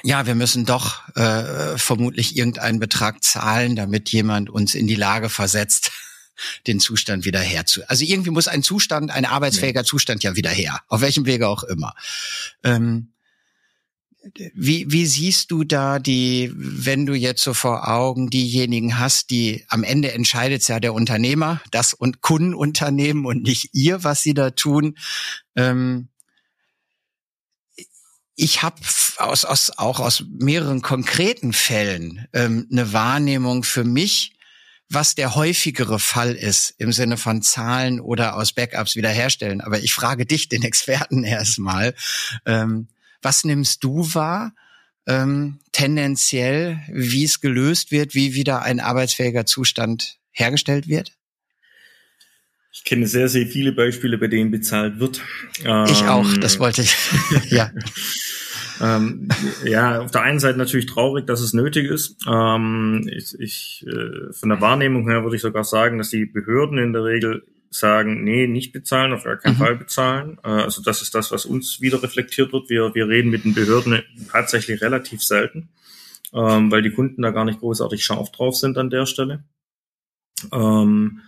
[0.03, 5.29] ja, wir müssen doch äh, vermutlich irgendeinen Betrag zahlen, damit jemand uns in die Lage
[5.29, 5.93] versetzt,
[6.67, 7.83] den Zustand wieder herzu.
[7.89, 11.65] Also irgendwie muss ein Zustand, ein arbeitsfähiger Zustand ja wieder her, auf welchem Wege auch
[11.65, 11.95] immer.
[12.63, 13.13] Ähm,
[14.55, 19.64] wie, wie siehst du da die, wenn du jetzt so vor Augen diejenigen hast, die
[19.69, 24.51] am Ende entscheidet ja der Unternehmer, das und Kundenunternehmen und nicht ihr, was sie da
[24.51, 24.97] tun.
[25.57, 26.09] Ähm,
[28.35, 28.77] ich habe
[29.17, 34.33] aus, aus, auch aus mehreren konkreten Fällen ähm, eine Wahrnehmung für mich,
[34.88, 39.61] was der häufigere Fall ist im Sinne von Zahlen oder aus Backups wiederherstellen.
[39.61, 41.95] Aber ich frage dich, den Experten erstmal.
[42.47, 42.88] Ähm,
[43.22, 44.54] was nimmst du wahr?
[45.07, 51.12] Ähm, tendenziell, wie es gelöst wird, wie wieder ein arbeitsfähiger Zustand hergestellt wird?
[52.70, 55.22] Ich kenne sehr, sehr viele Beispiele, bei denen bezahlt wird.
[55.59, 56.94] Ich ähm, auch, das wollte ich.
[57.50, 57.72] ja.
[58.81, 59.28] ähm,
[59.64, 62.16] ja, auf der einen Seite natürlich traurig, dass es nötig ist.
[62.28, 66.78] Ähm, ich, ich, äh, von der Wahrnehmung her würde ich sogar sagen, dass die Behörden
[66.78, 69.59] in der Regel sagen, nee, nicht bezahlen, auf gar keinen mhm.
[69.59, 70.38] Fall bezahlen.
[70.44, 72.70] Äh, also das ist das, was uns wieder reflektiert wird.
[72.70, 75.68] Wir, wir reden mit den Behörden tatsächlich relativ selten,
[76.33, 79.44] ähm, weil die Kunden da gar nicht großartig scharf drauf sind an der Stelle.
[80.52, 81.20] Ähm,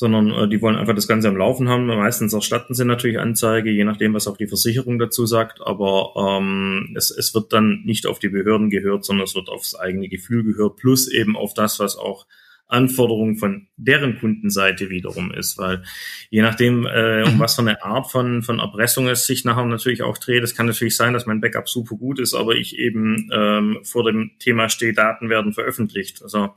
[0.00, 1.86] sondern äh, die wollen einfach das Ganze am Laufen haben.
[1.86, 5.60] Meistens erstatten sie natürlich Anzeige, je nachdem, was auch die Versicherung dazu sagt.
[5.60, 9.74] Aber ähm, es, es wird dann nicht auf die Behörden gehört, sondern es wird aufs
[9.74, 12.26] eigene Gefühl gehört, plus eben auf das, was auch
[12.70, 15.82] Anforderung von deren Kundenseite wiederum ist, weil
[16.30, 17.38] je nachdem, äh, um mhm.
[17.38, 20.66] was für eine Art von, von Erpressung es sich nachher natürlich auch dreht, es kann
[20.66, 24.68] natürlich sein, dass mein Backup super gut ist, aber ich eben ähm, vor dem Thema
[24.68, 26.22] stehe, Daten werden veröffentlicht.
[26.22, 26.54] Also,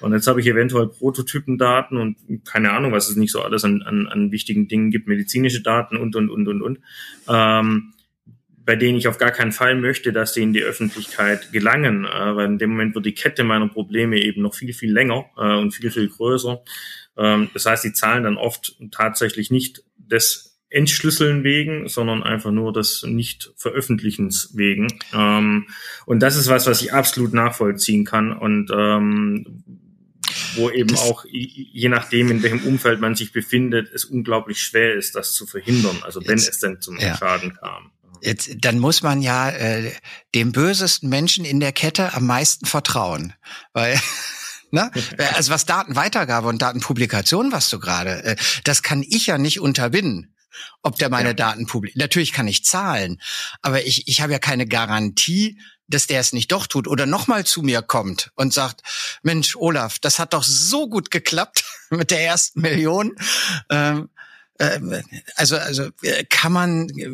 [0.00, 3.82] und jetzt habe ich eventuell Prototypendaten und keine Ahnung, was es nicht so alles an,
[3.82, 6.78] an, an wichtigen Dingen gibt, medizinische Daten und, und, und, und, und.
[7.28, 7.93] Ähm,
[8.64, 12.36] bei denen ich auf gar keinen Fall möchte, dass sie in die Öffentlichkeit gelangen, äh,
[12.36, 15.56] weil in dem Moment wird die Kette meiner Probleme eben noch viel, viel länger äh,
[15.56, 16.62] und viel, viel größer.
[17.16, 22.72] Ähm, das heißt, die zahlen dann oft tatsächlich nicht des Entschlüsseln wegen, sondern einfach nur
[22.72, 24.88] des Nicht-Veröffentlichens wegen.
[25.12, 25.68] Ähm,
[26.06, 29.62] und das ist was, was ich absolut nachvollziehen kann und ähm,
[30.56, 35.14] wo eben auch, je nachdem, in welchem Umfeld man sich befindet, es unglaublich schwer ist,
[35.14, 37.16] das zu verhindern, also wenn es denn zum ja.
[37.16, 37.92] Schaden kam.
[38.24, 39.92] Jetzt, dann muss man ja äh,
[40.34, 43.34] dem bösesten Menschen in der Kette am meisten vertrauen,
[43.72, 44.00] weil
[44.74, 44.90] Ne?
[45.34, 50.34] Also was Datenweitergabe und Datenpublikation, was du gerade, äh, das kann ich ja nicht unterbinden.
[50.82, 51.34] ob der meine ja.
[51.34, 52.00] Daten publiziert.
[52.00, 53.20] Natürlich kann ich zahlen,
[53.62, 55.58] aber ich, ich habe ja keine Garantie,
[55.88, 58.82] dass der es nicht doch tut oder nochmal zu mir kommt und sagt,
[59.22, 63.14] Mensch, Olaf, das hat doch so gut geklappt mit der ersten Million.
[63.70, 64.10] Ähm,
[64.58, 64.80] äh,
[65.36, 67.10] also, also äh, kann man, äh,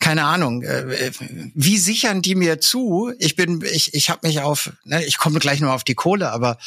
[0.00, 1.12] keine Ahnung, äh,
[1.54, 3.12] wie sichern die mir zu?
[3.18, 6.32] Ich bin, ich, ich habe mich auf, ne, ich komme gleich nur auf die Kohle,
[6.32, 6.58] aber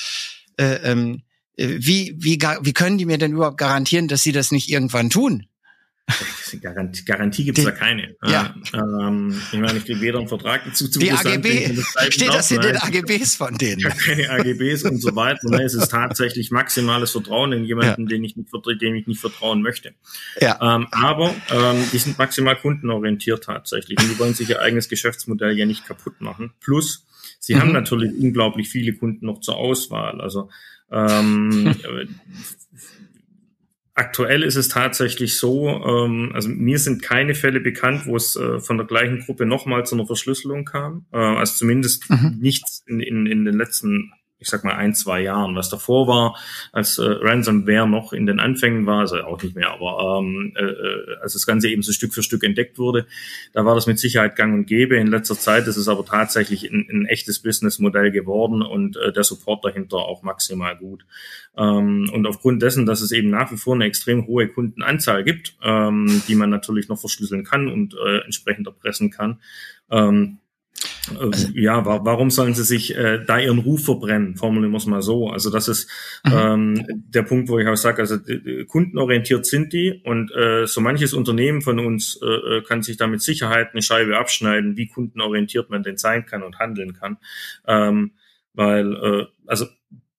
[0.58, 1.24] äh, ähm,
[1.56, 5.48] wie, wie, wie können die mir denn überhaupt garantieren, dass sie das nicht irgendwann tun?
[6.62, 8.16] Garantie, Garantie gibt es da keine.
[8.26, 8.54] Ja.
[8.74, 11.00] Ähm, ich meine, ich kriege weder einen Vertrag dazu zu.
[11.00, 13.80] Die AGB, steht das in den AGBs von denen?
[13.80, 15.40] Ja, keine AGBs und so weiter.
[15.44, 18.08] Nein, es ist tatsächlich maximales Vertrauen in jemanden, ja.
[18.08, 18.50] den ich nicht,
[18.82, 19.94] dem ich nicht vertrauen möchte.
[20.40, 20.76] Ja.
[20.76, 25.58] Ähm, aber ähm, die sind maximal kundenorientiert tatsächlich und die wollen sich ihr eigenes Geschäftsmodell
[25.58, 26.54] ja nicht kaputt machen.
[26.60, 27.06] Plus,
[27.40, 27.60] sie mhm.
[27.60, 30.22] haben natürlich unglaublich viele Kunden noch zur Auswahl.
[30.22, 30.50] Also
[30.92, 31.76] ähm,
[33.96, 38.60] Aktuell ist es tatsächlich so, ähm, also mir sind keine Fälle bekannt, wo es äh,
[38.60, 41.06] von der gleichen Gruppe nochmal zu einer Verschlüsselung kam.
[41.12, 42.38] Äh, also zumindest mhm.
[42.40, 44.12] nichts in, in, in den letzten
[44.44, 45.56] ich sag mal, ein, zwei Jahren.
[45.56, 46.38] Was davor war,
[46.72, 51.22] als äh, Ransomware noch in den Anfängen war, also auch nicht mehr, aber ähm, äh,
[51.22, 53.08] als das Ganze eben so Stück für Stück entdeckt wurde,
[53.54, 54.98] da war das mit Sicherheit gang und gäbe.
[54.98, 59.24] In letzter Zeit ist es aber tatsächlich ein, ein echtes Businessmodell geworden und äh, der
[59.24, 61.06] Support dahinter auch maximal gut.
[61.56, 65.56] Ähm, und aufgrund dessen, dass es eben nach wie vor eine extrem hohe Kundenanzahl gibt,
[65.64, 69.40] ähm, die man natürlich noch verschlüsseln kann und äh, entsprechend erpressen kann,
[69.90, 70.40] ähm,
[71.20, 74.36] also, ja, wa warum sollen sie sich äh, da ihren Ruf verbrennen?
[74.36, 75.30] Formulieren wir es mal so.
[75.30, 75.90] Also das ist
[76.26, 76.32] mhm.
[76.34, 78.18] ähm, der Punkt, wo ich auch sage, also
[78.68, 83.08] kundenorientiert sind die und äh, so manches Unternehmen von uns äh, äh, kann sich da
[83.08, 87.18] mit Sicherheit eine Scheibe abschneiden, wie kundenorientiert man denn sein kann und handeln kann.
[87.68, 88.12] Ähm,
[88.54, 89.66] weil, äh, also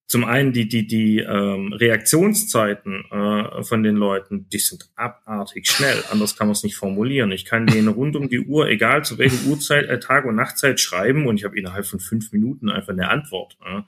[0.06, 6.02] zum einen die die die ähm, Reaktionszeiten äh, von den Leuten, die sind abartig schnell.
[6.10, 7.32] Anders kann man es nicht formulieren.
[7.32, 10.78] Ich kann denen rund um die Uhr, egal zu welcher Uhrzeit, äh, Tag und Nachtzeit
[10.78, 13.56] schreiben und ich habe innerhalb von fünf Minuten einfach eine Antwort.
[13.64, 13.80] Äh.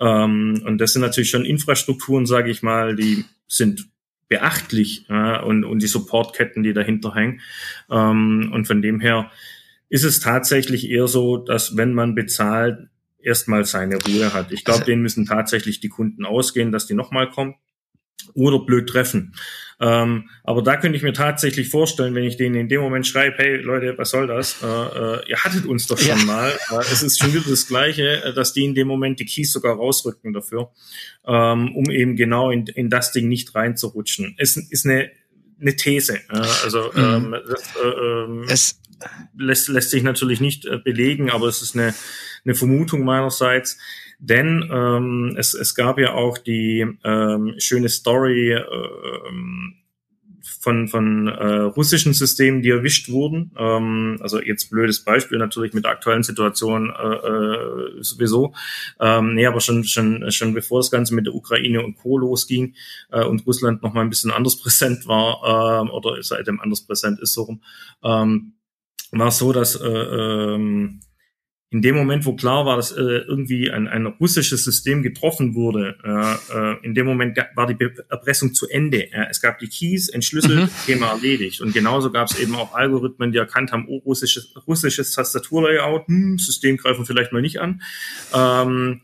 [0.00, 3.88] Ähm, und das sind natürlich schon Infrastrukturen, sage ich mal, die sind
[4.28, 7.40] beachtlich äh, und und die Supportketten, die dahinter hängen.
[7.90, 9.30] Ähm, und von dem her
[9.88, 12.88] ist es tatsächlich eher so, dass wenn man bezahlt,
[13.22, 14.52] erstmal seine Ruhe hat.
[14.52, 17.54] Ich glaube, also, denen müssen tatsächlich die Kunden ausgehen, dass die nochmal kommen
[18.34, 19.34] oder blöd treffen.
[19.82, 23.36] Ähm, aber da könnte ich mir tatsächlich vorstellen, wenn ich denen in dem Moment schreibe,
[23.38, 24.62] hey Leute, was soll das?
[24.62, 26.24] Äh, äh, ihr hattet uns doch schon ja.
[26.24, 26.50] mal.
[26.70, 29.52] Äh, es ist schon wieder das Gleiche, äh, dass die in dem Moment die Keys
[29.52, 30.70] sogar rausrücken dafür,
[31.26, 34.34] ähm, um eben genau in, in das Ding nicht reinzurutschen.
[34.36, 35.10] Es ist eine,
[35.58, 36.20] eine These.
[36.28, 37.32] Also mhm.
[37.34, 38.80] ähm, das, äh, ähm, es
[39.36, 41.94] lässt, lässt sich natürlich nicht äh, belegen, aber es ist eine
[42.44, 43.78] eine Vermutung meinerseits.
[44.18, 49.76] Denn ähm, es, es gab ja auch die ähm, schöne Story ähm,
[50.60, 53.50] von, von äh, russischen Systemen, die erwischt wurden.
[53.56, 58.52] Ähm, also jetzt blödes Beispiel natürlich mit der aktuellen Situation äh, äh, sowieso.
[59.00, 62.18] Ähm, nee, aber schon, schon, schon bevor das Ganze mit der Ukraine und Co.
[62.18, 62.74] losging
[63.10, 67.20] äh, und Russland noch mal ein bisschen anders präsent war äh, oder seitdem anders präsent
[67.20, 67.62] ist so rum,
[68.04, 68.52] ähm,
[69.12, 71.00] war es so, dass äh, ähm,
[71.72, 75.96] in dem Moment, wo klar war, dass äh, irgendwie ein, ein russisches System getroffen wurde,
[76.04, 77.76] äh, äh, in dem Moment war die
[78.08, 79.08] Erpressung zu Ende.
[79.12, 80.68] Ja, es gab die Keys, entschlüsselt, mhm.
[80.86, 81.60] Thema erledigt.
[81.60, 86.38] Und genauso gab es eben auch Algorithmen, die erkannt haben, oh, russisches, russisches Tastaturlayout, hm,
[86.38, 87.82] System greifen vielleicht mal nicht an.
[88.34, 89.02] Ähm,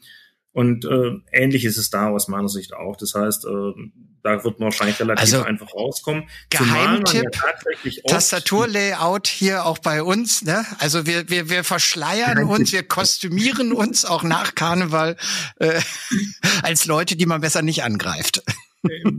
[0.57, 2.97] und äh, ähnlich ist es da aus meiner Sicht auch.
[2.97, 3.73] Das heißt, äh,
[4.23, 6.31] da wird man wahrscheinlich relativ also, einfach rauskommen.
[6.49, 7.29] Geheimtipp,
[7.85, 10.40] ja Tastaturlayout hier auch bei uns.
[10.40, 10.64] Ne?
[10.79, 15.19] Also wir, wir, wir verschleiern uns, wir kostümieren uns auch nach Karneval
[15.57, 15.79] äh,
[16.62, 18.42] als Leute, die man besser nicht angreift.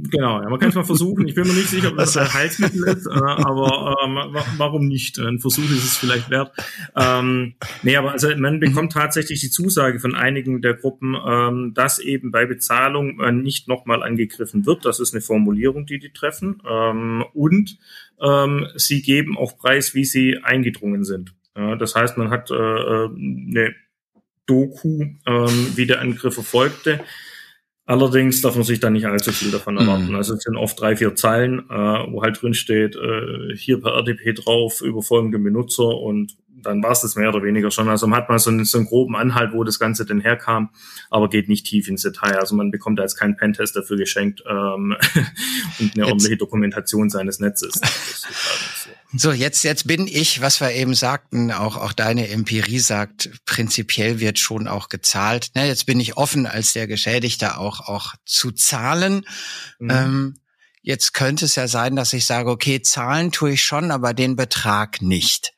[0.09, 1.27] Genau, ja, man kann es mal versuchen.
[1.27, 4.17] Ich bin mir nicht sicher, ob das ein Heilsmittel ist, äh, aber ähm,
[4.57, 5.19] warum nicht?
[5.19, 6.51] Ein Versuch ist es vielleicht wert.
[6.95, 8.59] Ähm, nee, aber also man mhm.
[8.59, 13.67] bekommt tatsächlich die Zusage von einigen der Gruppen, ähm, dass eben bei Bezahlung äh, nicht
[13.67, 14.85] nochmal angegriffen wird.
[14.85, 16.61] Das ist eine Formulierung, die die treffen.
[16.67, 17.77] Ähm, und
[18.21, 21.33] ähm, sie geben auch preis, wie sie eingedrungen sind.
[21.55, 23.75] Ja, das heißt, man hat äh, äh eine
[24.45, 27.01] Doku, ähm, wie der Angriff erfolgte
[27.87, 30.09] Allerdings darf man sich da nicht allzu viel davon erwarten.
[30.09, 30.15] Mhm.
[30.15, 33.93] Also es sind oft drei, vier Zeilen, äh, wo halt drin steht, äh, hier per
[33.93, 37.87] RDP drauf über folgende Benutzer und dann war es das mehr oder weniger schon.
[37.87, 40.69] Also man hat mal so einen, so einen groben Anhalt, wo das Ganze denn herkam,
[41.09, 42.37] aber geht nicht tief ins Detail.
[42.37, 44.97] Also man bekommt da jetzt keinen Pentest dafür geschenkt ähm,
[45.79, 47.73] und eine ordentliche Dokumentation seines Netzes.
[47.73, 54.19] So, jetzt, jetzt bin ich, was wir eben sagten, auch, auch deine Empirie sagt, prinzipiell
[54.19, 55.51] wird schon auch gezahlt.
[55.53, 59.25] Na, jetzt bin ich offen, als der Geschädigte auch, auch zu zahlen.
[59.79, 59.89] Mhm.
[59.89, 60.39] Ähm,
[60.81, 64.35] jetzt könnte es ja sein, dass ich sage, okay, zahlen tue ich schon, aber den
[64.35, 65.53] Betrag nicht.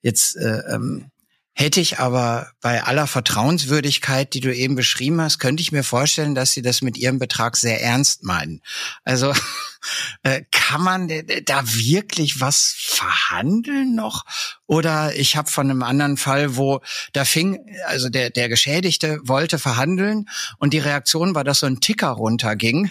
[0.00, 1.10] Jetzt äh, ähm,
[1.58, 6.34] Hätte ich aber bei aller Vertrauenswürdigkeit, die du eben beschrieben hast, könnte ich mir vorstellen,
[6.34, 8.60] dass sie das mit ihrem Betrag sehr ernst meinen.
[9.04, 9.32] Also
[10.22, 11.08] äh, kann man
[11.46, 14.26] da wirklich was verhandeln noch?
[14.66, 16.82] Oder ich habe von einem anderen Fall, wo
[17.14, 21.80] da fing, also der, der Geschädigte wollte verhandeln und die Reaktion war, dass so ein
[21.80, 22.90] Ticker runterging.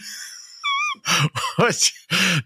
[1.58, 1.93] Und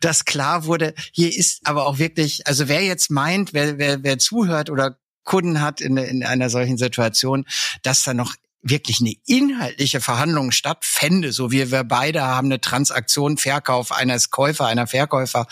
[0.02, 4.20] das klar wurde, hier ist aber auch wirklich, also wer jetzt meint, wer, wer, wer
[4.20, 4.98] zuhört oder
[5.30, 7.46] Kunden hat in, in einer solchen Situation,
[7.84, 13.38] dass da noch wirklich eine inhaltliche Verhandlung stattfände, so wie wir beide haben eine Transaktion,
[13.38, 15.48] Verkauf eines Käufer, einer Verkäufer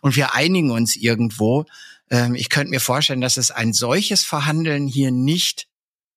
[0.00, 1.66] und wir einigen uns irgendwo.
[2.10, 5.68] Ähm, ich könnte mir vorstellen, dass es ein solches Verhandeln hier nicht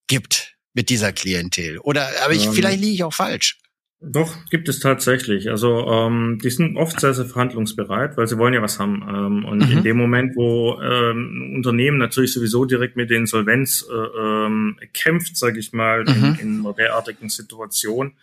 [0.08, 1.80] gibt mit dieser Klientel.
[1.80, 3.61] Oder, aber ich, vielleicht liege ich auch falsch.
[4.04, 5.52] Doch, gibt es tatsächlich.
[5.52, 9.04] Also ähm, die sind oft sehr, sehr verhandlungsbereit, weil sie wollen ja was haben.
[9.08, 9.78] Ähm, und mhm.
[9.78, 14.80] in dem Moment, wo ähm, ein Unternehmen natürlich sowieso direkt mit der Insolvenz äh, ähm,
[14.94, 16.08] kämpft, sage ich mal, mhm.
[16.08, 18.14] in, in einer derartigen Situation,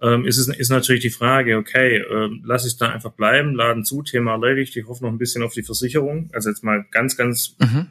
[0.00, 3.84] ähm, ist es ist natürlich die Frage, okay, äh, lass ich da einfach bleiben, Laden
[3.84, 6.30] zu, Thema erledigt, ich hoffe noch ein bisschen auf die Versicherung.
[6.32, 7.88] Also jetzt mal ganz, ganz mhm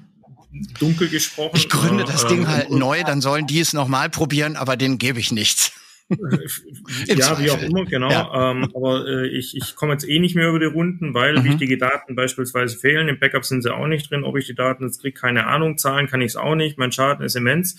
[0.80, 1.52] dunkel gesprochen.
[1.56, 4.98] Ich gründe das äh, Ding halt neu, dann sollen die es nochmal probieren, aber denen
[4.98, 5.74] gebe ich nichts
[6.10, 8.10] ja, wie auch immer, genau.
[8.10, 8.52] Ja.
[8.52, 11.44] Ähm, aber äh, ich, ich komme jetzt eh nicht mehr über die Runden, weil mhm.
[11.44, 13.08] wichtige Daten beispielsweise fehlen.
[13.08, 14.24] Im Backup sind sie auch nicht drin.
[14.24, 15.78] Ob ich die Daten jetzt kriege, keine Ahnung.
[15.78, 16.78] Zahlen kann ich es auch nicht.
[16.78, 17.78] Mein Schaden ist immens.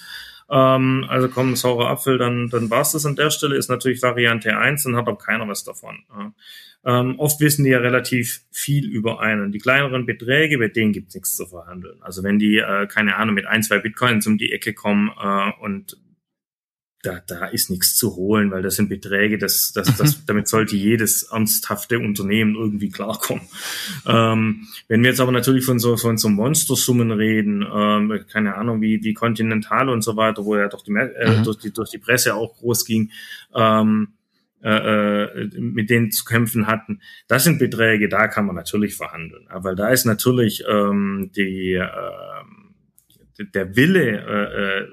[0.51, 3.57] Ähm, also komm, saurer Apfel, dann, dann war's das an der Stelle.
[3.57, 6.05] Ist natürlich Variante eins, dann hat auch keiner was davon.
[6.11, 6.33] Ja.
[6.85, 9.53] Ähm, oft wissen die ja relativ viel über einen.
[9.53, 11.99] Die kleineren Beträge, bei denen gibt's nichts zu verhandeln.
[12.03, 15.51] Also wenn die, äh, keine Ahnung, mit ein, zwei Bitcoins um die Ecke kommen äh,
[15.61, 15.99] und
[17.03, 20.23] da, da ist nichts zu holen, weil das sind Beträge, das, das, das, mhm.
[20.27, 23.45] damit sollte jedes ernsthafte Unternehmen irgendwie klarkommen.
[24.05, 28.81] Ähm, wenn wir jetzt aber natürlich von so, von so Monstersummen reden, ähm, keine Ahnung,
[28.81, 31.45] wie, wie Continental und so weiter, wo ja durch die, äh, mhm.
[31.45, 33.13] durch die, durch die Presse auch groß ging,
[33.55, 34.15] ähm,
[34.61, 37.01] äh, äh, mit denen zu kämpfen hatten.
[37.29, 39.47] Das sind Beträge, da kann man natürlich verhandeln.
[39.49, 41.87] Aber da ist natürlich ähm, die, äh,
[43.55, 44.89] der Wille, äh, äh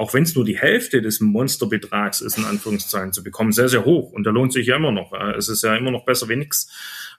[0.00, 3.84] auch wenn es nur die Hälfte des Monsterbetrags ist, in Anführungszeichen zu bekommen, sehr, sehr
[3.84, 4.12] hoch.
[4.12, 5.12] Und da lohnt sich ja immer noch.
[5.36, 6.72] Es ist ja immer noch besser wie nix.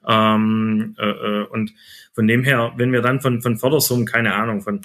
[0.06, 1.72] Ähm, äh, äh, und
[2.12, 4.80] von dem her, wenn wir dann von, von Fördersummen, keine Ahnung, von,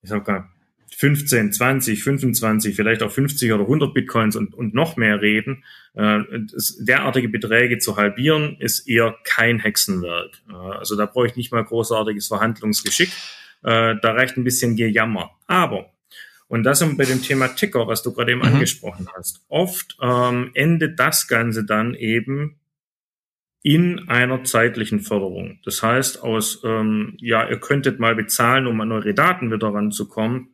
[0.00, 0.48] ich sag mal,
[0.96, 5.62] 15, 20, 25, vielleicht auch 50 oder 100 Bitcoins und, und noch mehr reden,
[5.92, 6.20] äh,
[6.80, 10.40] derartige Beträge zu halbieren, ist eher kein Hexenwerk.
[10.48, 13.10] Äh, also da brauche ich nicht mal großartiges Verhandlungsgeschick.
[13.62, 15.32] Äh, da reicht ein bisschen Gejammer.
[15.46, 15.92] Aber
[16.52, 18.48] und das bei dem Thema Ticker, was du gerade eben mhm.
[18.48, 19.40] angesprochen hast.
[19.48, 22.56] Oft ähm, endet das Ganze dann eben
[23.62, 25.60] in einer zeitlichen Förderung.
[25.64, 30.48] Das heißt, aus, ähm, ja, ihr könntet mal bezahlen, um an eure Daten wieder ranzukommen,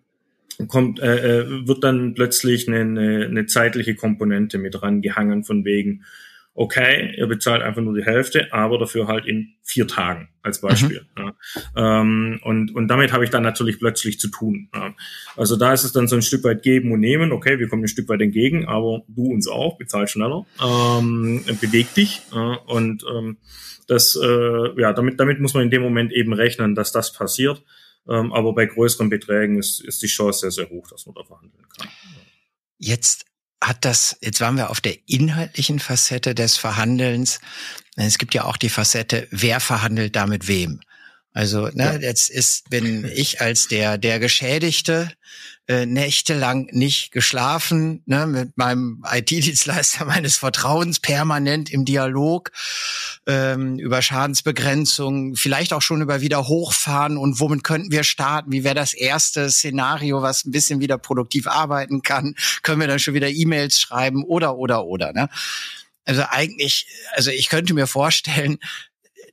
[0.68, 6.04] kommt, äh, äh wird dann plötzlich eine, eine, eine zeitliche Komponente mit rangehangen von wegen,
[6.58, 11.06] okay, ihr bezahlt einfach nur die Hälfte, aber dafür halt in vier Tagen als Beispiel.
[11.16, 11.32] Mhm.
[11.76, 12.00] Ja.
[12.00, 14.68] Ähm, und, und damit habe ich dann natürlich plötzlich zu tun.
[14.74, 14.92] Ja.
[15.36, 17.30] Also da ist es dann so ein Stück weit geben und nehmen.
[17.30, 21.94] Okay, wir kommen ein Stück weit entgegen, aber du uns auch, bezahl schneller, ähm, beweg
[21.94, 22.22] dich.
[22.32, 22.54] Ja.
[22.66, 23.36] Und ähm,
[23.86, 27.62] das, äh, ja, damit, damit muss man in dem Moment eben rechnen, dass das passiert.
[28.08, 31.22] Ähm, aber bei größeren Beträgen ist, ist die Chance sehr, sehr hoch, dass man da
[31.22, 31.88] verhandeln kann.
[32.78, 33.27] Jetzt
[33.62, 37.40] hat das, jetzt waren wir auf der inhaltlichen Facette des Verhandelns.
[37.96, 40.80] Es gibt ja auch die Facette, wer verhandelt da mit wem.
[41.32, 41.96] Also ne, ja.
[41.96, 45.12] jetzt ist, bin ich als der der Geschädigte
[45.68, 52.50] äh, nächtelang nicht geschlafen, ne, mit meinem IT-Dienstleister meines Vertrauens permanent im Dialog
[53.26, 58.50] ähm, über Schadensbegrenzung, vielleicht auch schon über wieder hochfahren und womit könnten wir starten?
[58.50, 62.34] Wie wäre das erste Szenario, was ein bisschen wieder produktiv arbeiten kann?
[62.62, 65.12] Können wir dann schon wieder E-Mails schreiben oder oder oder?
[65.12, 65.28] Ne?
[66.06, 68.56] Also eigentlich, also ich könnte mir vorstellen,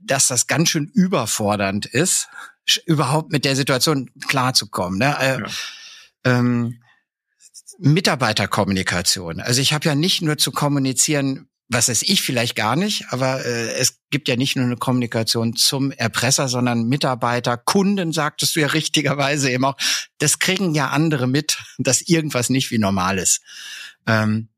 [0.06, 2.28] dass das ganz schön überfordernd ist,
[2.86, 5.00] überhaupt mit der Situation klarzukommen.
[5.00, 5.16] Ne?
[5.20, 5.48] Äh, ja.
[6.26, 6.80] ähm,
[7.78, 9.42] Mitarbeiterkommunikation.
[9.42, 13.44] Also ich habe ja nicht nur zu kommunizieren, was weiß ich vielleicht gar nicht, aber
[13.44, 18.62] äh, es gibt ja nicht nur eine Kommunikation zum Erpresser, sondern Mitarbeiter, Kunden, sagtest du
[18.62, 19.78] ja richtigerweise eben auch.
[20.20, 23.42] Das kriegen ja andere mit, dass irgendwas nicht wie normal ist.
[24.06, 24.50] Ähm,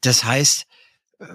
[0.00, 0.66] das heißt,
[1.18, 1.26] äh,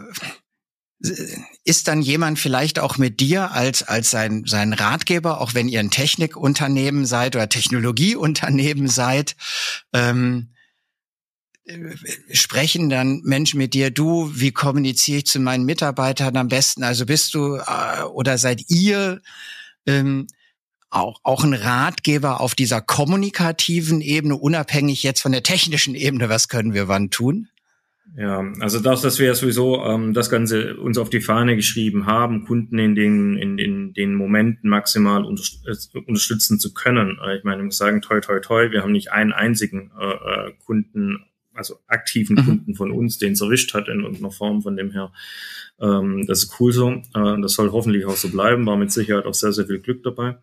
[1.00, 5.80] ist dann jemand vielleicht auch mit dir als, als sein, sein Ratgeber, auch wenn ihr
[5.80, 9.36] ein Technikunternehmen seid oder Technologieunternehmen seid,
[9.94, 10.52] ähm,
[12.32, 16.84] sprechen dann Menschen mit dir, du, wie kommuniziere ich zu meinen Mitarbeitern am besten?
[16.84, 19.22] Also bist du äh, oder seid ihr
[19.88, 20.28] ähm,
[20.90, 26.48] auch, auch ein Ratgeber auf dieser kommunikativen Ebene, unabhängig jetzt von der technischen Ebene, was
[26.48, 27.50] können wir wann tun?
[28.18, 32.46] Ja, also das, dass wir sowieso ähm, das Ganze uns auf die Fahne geschrieben haben,
[32.46, 37.20] Kunden in den, in, in den Momenten maximal äh, unterstützen zu können.
[37.26, 40.48] Äh, ich meine, ich muss sagen, toi, toi, toi, wir haben nicht einen einzigen äh,
[40.48, 42.46] äh Kunden, also aktiven mhm.
[42.46, 45.12] Kunden von uns, den es erwischt hat in irgendeiner Form von dem her.
[45.82, 46.92] Ähm, das ist cool so.
[46.92, 50.04] Äh, das soll hoffentlich auch so bleiben, war mit Sicherheit auch sehr, sehr viel Glück
[50.04, 50.38] dabei.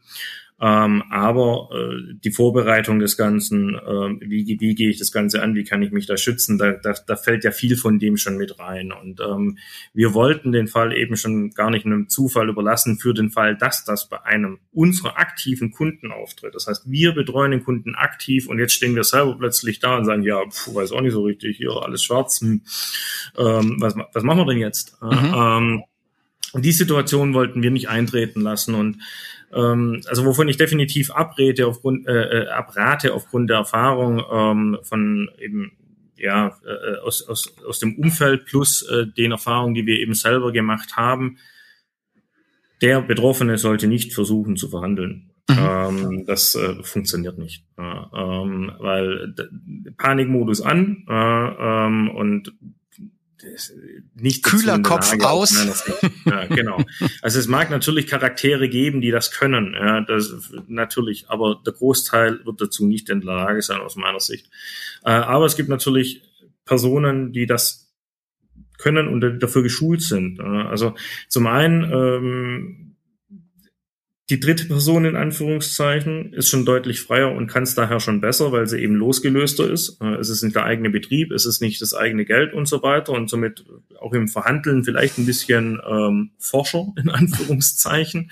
[0.64, 3.80] Ähm, aber äh, die Vorbereitung des Ganzen, äh,
[4.20, 6.94] wie, wie gehe ich das Ganze an, wie kann ich mich da schützen, da, da,
[7.04, 8.92] da fällt ja viel von dem schon mit rein.
[8.92, 9.58] Und ähm,
[9.92, 13.84] wir wollten den Fall eben schon gar nicht einem Zufall überlassen für den Fall, dass
[13.84, 16.54] das bei einem unserer aktiven Kunden auftritt.
[16.54, 20.04] Das heißt, wir betreuen den Kunden aktiv und jetzt stehen wir selber plötzlich da und
[20.04, 22.40] sagen, ja, pf, weiß auch nicht so richtig, hier alles schwarz.
[22.40, 22.62] Hm,
[23.36, 24.96] ähm, was, was machen wir denn jetzt?
[25.02, 25.34] Mhm.
[25.34, 25.82] Ähm,
[26.54, 28.98] die Situation wollten wir nicht eintreten lassen und
[29.54, 35.30] ähm, also wovon ich definitiv abrede aufgrund, äh, äh, abrate aufgrund der Erfahrung ähm, von
[35.38, 35.72] eben
[36.16, 40.52] ja äh, aus, aus, aus dem Umfeld plus äh, den Erfahrungen, die wir eben selber
[40.52, 41.38] gemacht haben.
[42.80, 45.30] Der Betroffene sollte nicht versuchen zu verhandeln.
[45.48, 45.56] Mhm.
[45.58, 49.34] Ähm, das äh, funktioniert nicht, äh, ähm, weil
[49.96, 52.52] Panikmodus an äh, ähm, und
[54.14, 55.84] nicht kühler Kopf Lage, aus.
[56.24, 56.82] Ja, genau.
[57.20, 62.44] Also es mag natürlich Charaktere geben, die das können, ja, das natürlich, aber der Großteil
[62.44, 64.48] wird dazu nicht in der Lage sein aus meiner Sicht.
[65.04, 66.22] Äh, aber es gibt natürlich
[66.64, 67.92] Personen, die das
[68.78, 70.40] können und dafür geschult sind.
[70.40, 70.94] Also
[71.28, 72.91] zum einen ähm,
[74.30, 78.52] die dritte Person in Anführungszeichen ist schon deutlich freier und kann es daher schon besser,
[78.52, 80.00] weil sie eben losgelöster ist.
[80.00, 82.82] Äh, es ist nicht der eigene Betrieb, es ist nicht das eigene Geld und so
[82.82, 83.64] weiter und somit
[83.98, 88.30] auch im Verhandeln vielleicht ein bisschen ähm, forscher in Anführungszeichen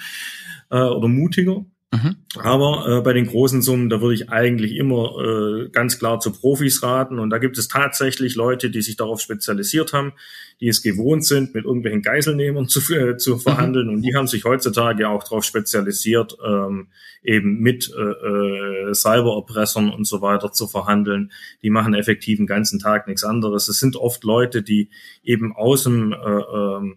[0.70, 1.64] äh, oder mutiger.
[1.92, 2.16] Mhm.
[2.36, 6.30] Aber äh, bei den großen Summen, da würde ich eigentlich immer äh, ganz klar zu
[6.30, 7.18] Profis raten.
[7.18, 10.12] Und da gibt es tatsächlich Leute, die sich darauf spezialisiert haben,
[10.60, 13.40] die es gewohnt sind, mit irgendwelchen Geiselnehmern zu, äh, zu mhm.
[13.40, 13.88] verhandeln.
[13.88, 13.94] Mhm.
[13.94, 16.88] Und die haben sich heutzutage auch darauf spezialisiert, ähm,
[17.24, 21.32] eben mit äh, äh, Cybererpressern und so weiter zu verhandeln.
[21.62, 23.68] Die machen effektiv den ganzen Tag nichts anderes.
[23.68, 24.90] Es sind oft Leute, die
[25.24, 26.94] eben aus dem äh, äh,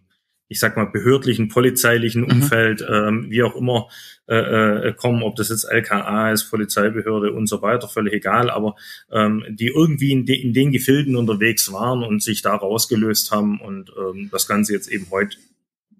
[0.47, 2.31] ich sag mal, behördlichen, polizeilichen mhm.
[2.31, 2.95] Umfeld, mhm.
[2.95, 3.87] ähm, wie auch immer,
[4.27, 8.75] äh, äh, kommen, ob das jetzt LKA ist, Polizeibehörde und so weiter, völlig egal, aber
[9.11, 13.59] ähm, die irgendwie in, de, in den Gefilden unterwegs waren und sich da rausgelöst haben
[13.59, 15.37] und ähm, das Ganze jetzt eben heute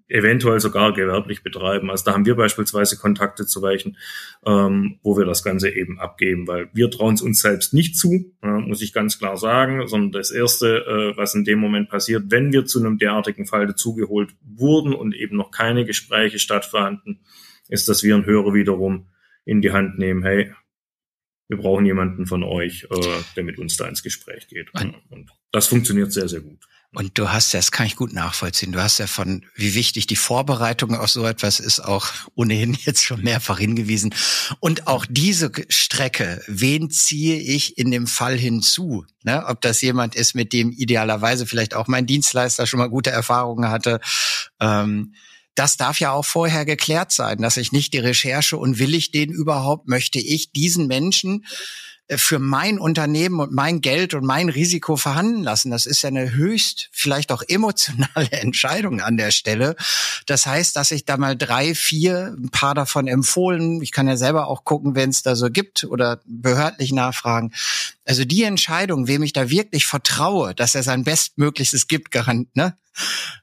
[0.08, 1.90] eventuell sogar gewerblich betreiben.
[1.90, 3.96] Also da haben wir beispielsweise Kontakte zu welchen,
[4.44, 8.32] ähm, wo wir das Ganze eben abgeben, weil wir trauen es uns selbst nicht zu,
[8.42, 12.24] äh, muss ich ganz klar sagen, sondern das Erste, äh, was in dem Moment passiert,
[12.28, 17.20] wenn wir zu einem derartigen Fall dazugeholt wurden und eben noch keine Gespräche stattfanden,
[17.68, 19.06] ist, dass wir einen Hörer wiederum
[19.46, 20.52] in die Hand nehmen, hey,
[21.48, 24.70] wir brauchen jemanden von euch, äh, der mit uns da ins Gespräch geht.
[25.10, 26.58] Und das funktioniert sehr, sehr gut.
[26.94, 30.06] Und du hast ja, das kann ich gut nachvollziehen, du hast ja von, wie wichtig
[30.06, 34.14] die Vorbereitung auf so etwas ist, auch ohnehin jetzt schon mehrfach hingewiesen.
[34.60, 39.04] Und auch diese Strecke, wen ziehe ich in dem Fall hinzu?
[39.24, 39.44] Ne?
[39.46, 43.70] Ob das jemand ist, mit dem idealerweise vielleicht auch mein Dienstleister schon mal gute Erfahrungen
[43.70, 44.00] hatte.
[44.60, 45.14] Ähm,
[45.54, 49.10] das darf ja auch vorher geklärt sein, dass ich nicht die Recherche und will ich
[49.10, 51.44] den überhaupt, möchte ich diesen Menschen
[52.08, 55.70] äh, für mein Unternehmen und mein Geld und mein Risiko verhandeln lassen.
[55.70, 59.76] Das ist ja eine höchst, vielleicht auch emotionale Entscheidung an der Stelle.
[60.26, 63.80] Das heißt, dass ich da mal drei, vier, ein paar davon empfohlen.
[63.80, 67.52] Ich kann ja selber auch gucken, wenn es da so gibt oder behördlich nachfragen.
[68.04, 72.76] Also die Entscheidung, wem ich da wirklich vertraue, dass er sein Bestmöglichstes gibt, garant, ne?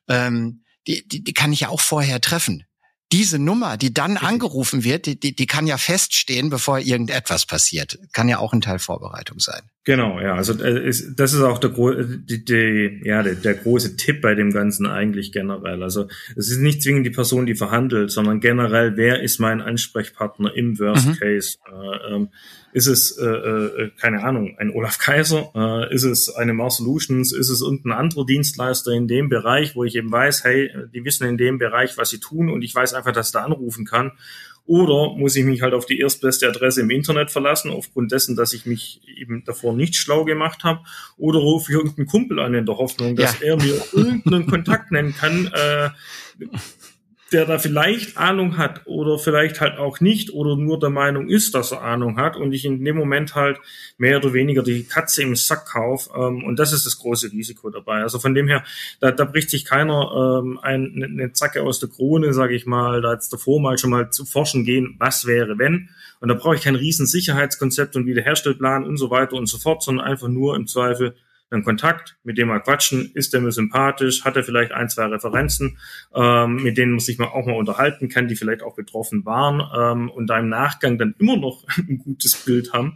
[0.08, 2.66] Ähm, die, die, die kann ich ja auch vorher treffen
[3.12, 8.00] diese Nummer, die dann angerufen wird, die, die, die kann ja feststehen, bevor irgendetwas passiert.
[8.14, 9.62] Kann ja auch ein Teil Vorbereitung sein.
[9.84, 10.36] Genau, ja.
[10.36, 14.52] Also äh, das ist auch der, die, die, ja, der, der große Tipp bei dem
[14.52, 15.82] Ganzen eigentlich generell.
[15.82, 20.54] Also es ist nicht zwingend die Person, die verhandelt, sondern generell, wer ist mein Ansprechpartner
[20.56, 21.16] im Worst mhm.
[21.16, 21.58] Case?
[21.68, 22.30] Äh, ähm,
[22.74, 25.52] ist es, äh, äh, keine Ahnung, ein Olaf Kaiser?
[25.56, 27.34] Äh, ist es eine Mars Solutions?
[27.34, 31.28] Ist es irgendein anderer Dienstleister in dem Bereich, wo ich eben weiß, hey, die wissen
[31.28, 34.12] in dem Bereich, was sie tun und ich weiß einfach, dass ich da anrufen kann.
[34.66, 38.54] Oder muss ich mich halt auf die erstbeste Adresse im Internet verlassen, aufgrund dessen, dass
[38.54, 40.82] ich mich eben davor nicht schlau gemacht habe?
[41.18, 43.48] Oder rufe ich irgendeinen Kumpel an in der Hoffnung, dass ja.
[43.48, 45.90] er mir irgendeinen Kontakt nennen kann, äh,
[47.32, 51.56] der da vielleicht Ahnung hat oder vielleicht halt auch nicht oder nur der Meinung ist,
[51.56, 53.58] dass er Ahnung hat und ich in dem Moment halt
[53.98, 57.70] mehr oder weniger die Katze im Sack kauf ähm, und das ist das große Risiko
[57.70, 58.02] dabei.
[58.02, 58.64] Also von dem her,
[59.00, 62.66] da, da bricht sich keiner ähm, ein, eine ne Zacke aus der Krone, sage ich
[62.66, 66.36] mal, da jetzt davor mal schon mal zu forschen gehen, was wäre wenn und da
[66.36, 70.28] brauche ich kein riesen Sicherheitskonzept und Wiederherstellplan und so weiter und so fort, sondern einfach
[70.28, 71.16] nur im Zweifel
[71.52, 75.06] einen Kontakt, mit dem mal quatschen, ist der mir sympathisch, hat er vielleicht ein, zwei
[75.06, 75.78] Referenzen,
[76.16, 79.62] ähm, mit denen man sich mal auch mal unterhalten kann, die vielleicht auch betroffen waren
[79.76, 82.96] ähm, und da im Nachgang dann immer noch ein gutes Bild haben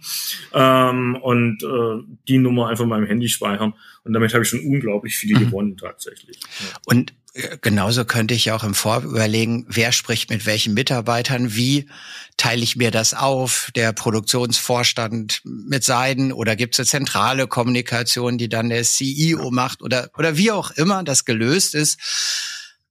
[0.53, 4.61] ähm, und äh, die Nummer einfach mal im Handy speichern und damit habe ich schon
[4.61, 5.45] unglaublich viel mhm.
[5.45, 6.39] gewonnen tatsächlich.
[6.39, 6.77] Ja.
[6.85, 7.13] Und
[7.61, 11.89] genauso könnte ich auch im Vorüberlegen, überlegen, wer spricht mit welchen Mitarbeitern, wie
[12.37, 18.37] teile ich mir das auf, der Produktionsvorstand mit Seiden oder gibt es eine zentrale Kommunikation,
[18.37, 21.99] die dann der CEO macht oder, oder wie auch immer das gelöst ist.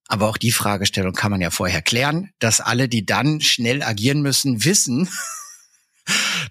[0.08, 4.20] Aber auch die Fragestellung kann man ja vorher klären, dass alle, die dann schnell agieren
[4.20, 5.08] müssen, wissen,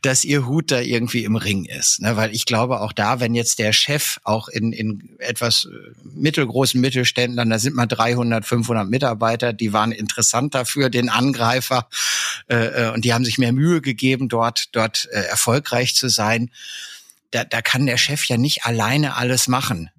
[0.02, 2.02] dass ihr Hut da irgendwie im Ring ist.
[2.02, 2.16] Ne?
[2.18, 5.70] Weil ich glaube auch da, wenn jetzt der Chef auch in, in etwas äh,
[6.04, 11.88] mittelgroßen Mittelständlern, da sind mal 300, 500 Mitarbeiter, die waren interessant dafür, den Angreifer,
[12.50, 16.52] äh, äh, und die haben sich mehr Mühe gegeben, dort, dort äh, erfolgreich zu sein.
[17.32, 19.90] Da, da kann der Chef ja nicht alleine alles machen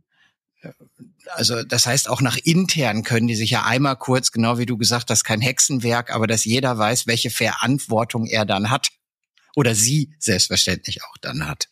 [1.37, 4.77] also das heißt, auch nach intern können die sich ja einmal kurz, genau wie du
[4.77, 8.91] gesagt hast, kein Hexenwerk, aber dass jeder weiß, welche Verantwortung er dann hat
[9.55, 11.69] oder sie selbstverständlich auch dann hat.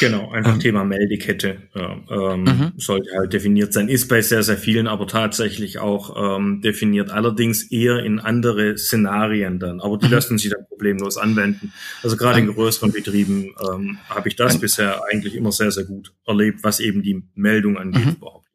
[0.00, 2.72] Genau, einfach ähm, Thema Meldekette ja, ähm, mhm.
[2.76, 3.88] sollte halt definiert sein.
[3.88, 9.58] Ist bei sehr, sehr vielen aber tatsächlich auch ähm, definiert, allerdings eher in andere Szenarien
[9.58, 9.80] dann.
[9.80, 10.12] Aber die mhm.
[10.12, 11.72] lassen sich dann problemlos anwenden.
[12.02, 16.12] Also gerade in größeren Betrieben ähm, habe ich das bisher eigentlich immer sehr, sehr gut
[16.26, 18.12] erlebt, was eben die Meldung angeht mhm.
[18.12, 18.46] überhaupt.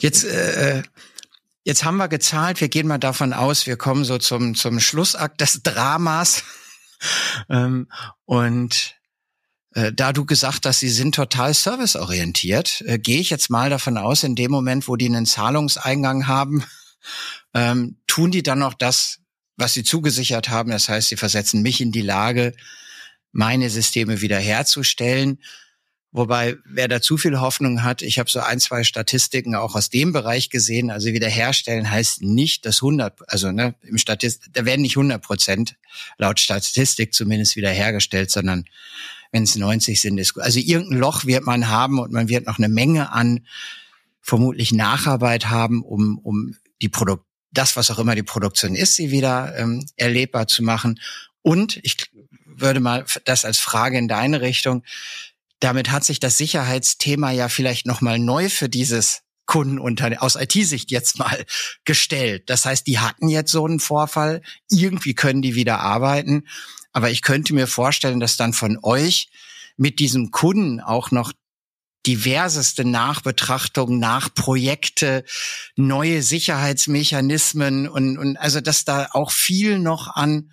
[0.00, 0.82] Jetzt äh,
[1.66, 5.40] Jetzt haben wir gezahlt, wir gehen mal davon aus, wir kommen so zum, zum Schlussakt
[5.40, 6.44] des Dramas.
[7.48, 7.88] ähm,
[8.24, 8.96] und
[9.74, 13.98] äh, da du gesagt hast, sie sind total serviceorientiert, äh, gehe ich jetzt mal davon
[13.98, 16.64] aus, in dem Moment, wo die einen Zahlungseingang haben,
[17.54, 19.18] ähm, tun die dann noch das,
[19.56, 20.70] was sie zugesichert haben.
[20.70, 22.54] Das heißt, sie versetzen mich in die Lage,
[23.32, 25.38] meine Systeme wiederherzustellen
[26.12, 29.90] Wobei, wer da zu viel Hoffnung hat, ich habe so ein, zwei Statistiken auch aus
[29.90, 30.90] dem Bereich gesehen.
[30.90, 35.76] Also wiederherstellen heißt nicht, dass 100, also ne, im Statist, da werden nicht 100 Prozent
[36.16, 38.64] laut Statistik zumindest wiederhergestellt, sondern
[39.32, 40.44] wenn es 90 sind, ist gut.
[40.44, 43.46] Also irgendein Loch wird man haben und man wird noch eine Menge an
[44.22, 49.10] vermutlich Nacharbeit haben, um, um die Produkt, das, was auch immer die Produktion ist, sie
[49.10, 51.00] wieder ähm, erlebbar zu machen.
[51.42, 51.96] Und ich
[52.44, 54.82] würde mal das als Frage in deine Richtung
[55.60, 61.18] damit hat sich das Sicherheitsthema ja vielleicht nochmal neu für dieses Kundenunternehmen aus IT-Sicht jetzt
[61.18, 61.44] mal
[61.84, 62.50] gestellt.
[62.50, 66.46] Das heißt, die hatten jetzt so einen Vorfall, irgendwie können die wieder arbeiten,
[66.92, 69.28] aber ich könnte mir vorstellen, dass dann von euch
[69.76, 71.32] mit diesem Kunden auch noch
[72.06, 75.24] diverseste Nachbetrachtungen, Nachprojekte,
[75.74, 80.52] neue Sicherheitsmechanismen und, und also dass da auch viel noch an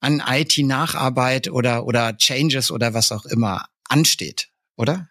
[0.00, 5.08] an IT-Nacharbeit oder oder Changes oder was auch immer ansteht, oder?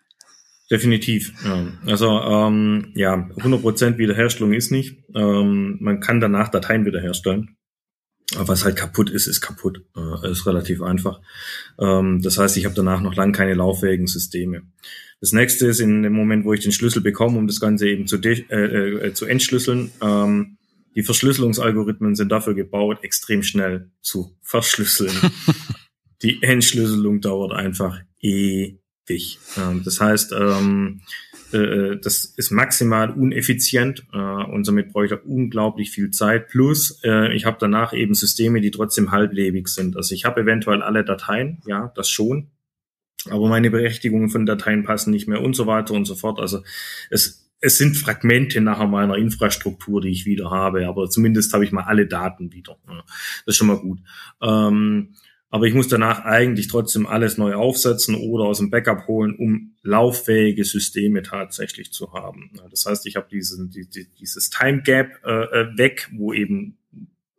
[0.72, 1.34] Definitiv.
[1.44, 1.68] Ja.
[1.88, 5.04] Also ähm, ja, 100% Wiederherstellung ist nicht.
[5.16, 7.58] Ähm, man kann danach Dateien wiederherstellen.
[8.36, 9.84] Aber was halt kaputt ist, ist kaputt.
[9.96, 11.22] Äh, ist relativ einfach.
[11.80, 14.62] Ähm, das heißt, ich habe danach noch lange keine lauffähigen Systeme.
[15.22, 18.06] Das nächste ist in dem Moment, wo ich den Schlüssel bekomme, um das Ganze eben
[18.06, 19.90] zu, äh, äh, zu entschlüsseln.
[20.02, 20.58] Ähm,
[20.96, 25.12] die Verschlüsselungsalgorithmen sind dafür gebaut, extrem schnell zu verschlüsseln.
[26.22, 29.40] die Entschlüsselung dauert einfach ewig.
[29.58, 31.02] Ähm, das heißt, ähm,
[31.52, 36.48] äh, das ist maximal uneffizient äh, und somit brauche ich da unglaublich viel Zeit.
[36.50, 39.98] Plus, äh, ich habe danach eben Systeme, die trotzdem halblebig sind.
[39.98, 42.52] Also ich habe eventuell alle Dateien, ja, das schon,
[43.30, 46.40] aber meine Berechtigungen von Dateien passen nicht mehr und so weiter und so fort.
[46.40, 46.64] Also
[47.10, 51.72] es es sind Fragmente nachher meiner Infrastruktur, die ich wieder habe, aber zumindest habe ich
[51.72, 52.78] mal alle Daten wieder.
[52.86, 54.00] Das ist schon mal gut.
[54.42, 55.16] Ähm,
[55.50, 59.76] aber ich muss danach eigentlich trotzdem alles neu aufsetzen oder aus dem Backup holen, um
[59.82, 62.52] lauffähige Systeme tatsächlich zu haben.
[62.70, 63.88] Das heißt, ich habe diese, die,
[64.20, 66.78] dieses Time Gap äh, äh, weg, wo eben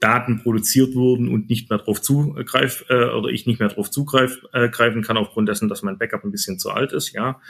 [0.01, 4.49] Daten produziert wurden und nicht mehr darauf zugreif äh, oder ich nicht mehr darauf zugreifen
[4.53, 7.41] äh, greifen kann aufgrund dessen, dass mein Backup ein bisschen zu alt ist, ja.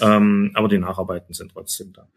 [0.00, 2.08] Ähm, aber die Nacharbeiten sind trotzdem da.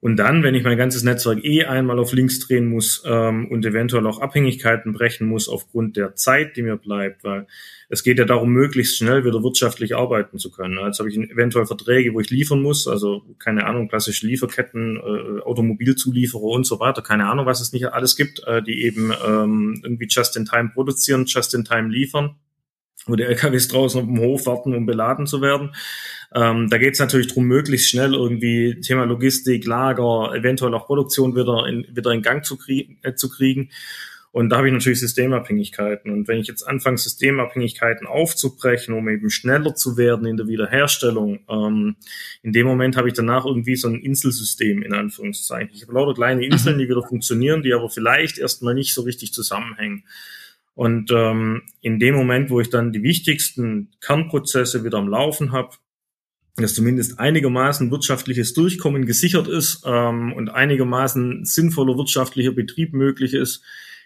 [0.00, 3.66] Und dann, wenn ich mein ganzes Netzwerk eh einmal auf links drehen muss ähm, und
[3.66, 7.46] eventuell auch Abhängigkeiten brechen muss aufgrund der Zeit, die mir bleibt, weil
[7.90, 10.78] es geht ja darum, möglichst schnell wieder wirtschaftlich arbeiten zu können.
[10.86, 15.40] Jetzt habe ich eventuell Verträge, wo ich liefern muss, also keine Ahnung, klassische Lieferketten, äh,
[15.42, 19.80] Automobilzulieferer und so weiter, keine Ahnung, was es nicht alles gibt, äh, die eben ähm,
[19.82, 22.36] irgendwie just-in-time produzieren, just-in-time liefern
[23.06, 25.74] wo die LKWs draußen auf dem Hof warten, um beladen zu werden.
[26.34, 31.34] Ähm, da geht es natürlich darum, möglichst schnell irgendwie Thema Logistik, Lager, eventuell auch Produktion
[31.34, 33.70] wieder in, wieder in Gang zu, krieg äh, zu kriegen.
[34.32, 36.12] Und da habe ich natürlich Systemabhängigkeiten.
[36.12, 41.40] Und wenn ich jetzt anfange, Systemabhängigkeiten aufzubrechen, um eben schneller zu werden in der Wiederherstellung,
[41.48, 41.96] ähm,
[42.42, 45.74] in dem Moment habe ich danach irgendwie so ein Inselsystem in Anführungszeichen.
[45.74, 49.32] Ich habe lauter kleine Inseln, die wieder funktionieren, die aber vielleicht erstmal nicht so richtig
[49.32, 50.04] zusammenhängen.
[50.74, 55.76] Und ähm, in dem Moment, wo ich dann die wichtigsten Kernprozesse wieder am Laufen habe,
[56.56, 63.62] dass zumindest einigermaßen wirtschaftliches Durchkommen gesichert ist ähm, und einigermaßen sinnvoller wirtschaftlicher Betrieb möglich ist,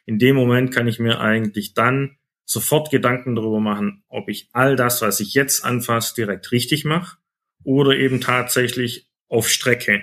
[0.07, 4.77] in dem Moment kann ich mir eigentlich dann sofort Gedanken darüber machen, ob ich all
[4.77, 7.17] das, was ich jetzt anfasse, direkt richtig mache
[7.63, 10.03] oder eben tatsächlich auf Strecke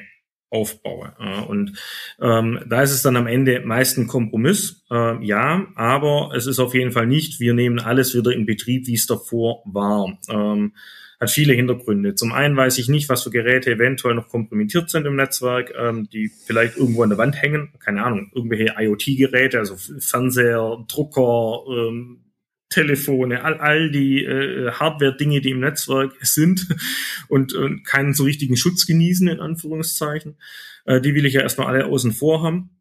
[0.51, 1.13] aufbaue.
[1.47, 1.77] Und
[2.21, 6.59] ähm, da ist es dann am Ende meist ein Kompromiss, äh, ja, aber es ist
[6.59, 10.17] auf jeden Fall nicht, wir nehmen alles wieder in Betrieb, wie es davor war.
[10.29, 10.73] Ähm,
[11.21, 12.15] hat viele Hintergründe.
[12.15, 16.09] Zum einen weiß ich nicht, was für Geräte eventuell noch kompromittiert sind im Netzwerk, ähm,
[16.11, 17.71] die vielleicht irgendwo an der Wand hängen.
[17.79, 22.23] Keine Ahnung, irgendwelche IoT-Geräte, also Fernseher, Drucker, ähm,
[22.71, 26.67] Telefone, all, all die äh, Hardware-Dinge, die im Netzwerk sind
[27.27, 30.37] und, und keinen so richtigen Schutz genießen, in Anführungszeichen.
[30.85, 32.80] Äh, die will ich ja erstmal alle außen vor haben.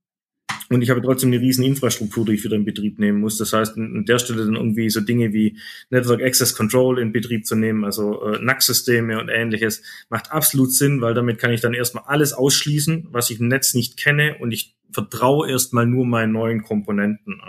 [0.72, 3.36] Und ich habe trotzdem eine riesen Infrastruktur, die ich wieder in Betrieb nehmen muss.
[3.38, 5.58] Das heißt, an der Stelle dann irgendwie so Dinge wie
[5.90, 11.00] Network Access Control in Betrieb zu nehmen, also äh, NAC-Systeme und ähnliches, macht absolut Sinn,
[11.00, 14.52] weil damit kann ich dann erstmal alles ausschließen, was ich im Netz nicht kenne und
[14.52, 17.40] ich vertraue erstmal nur meinen neuen Komponenten.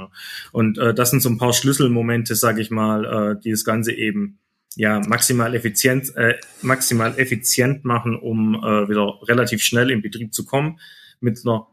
[0.52, 3.06] Und äh, das sind so ein paar Schlüsselmomente, sage ich mal,
[3.38, 4.40] äh, die das Ganze eben
[4.76, 10.46] ja maximal effizient, äh, maximal effizient machen, um äh, wieder relativ schnell in Betrieb zu
[10.46, 10.80] kommen
[11.20, 11.68] mit einer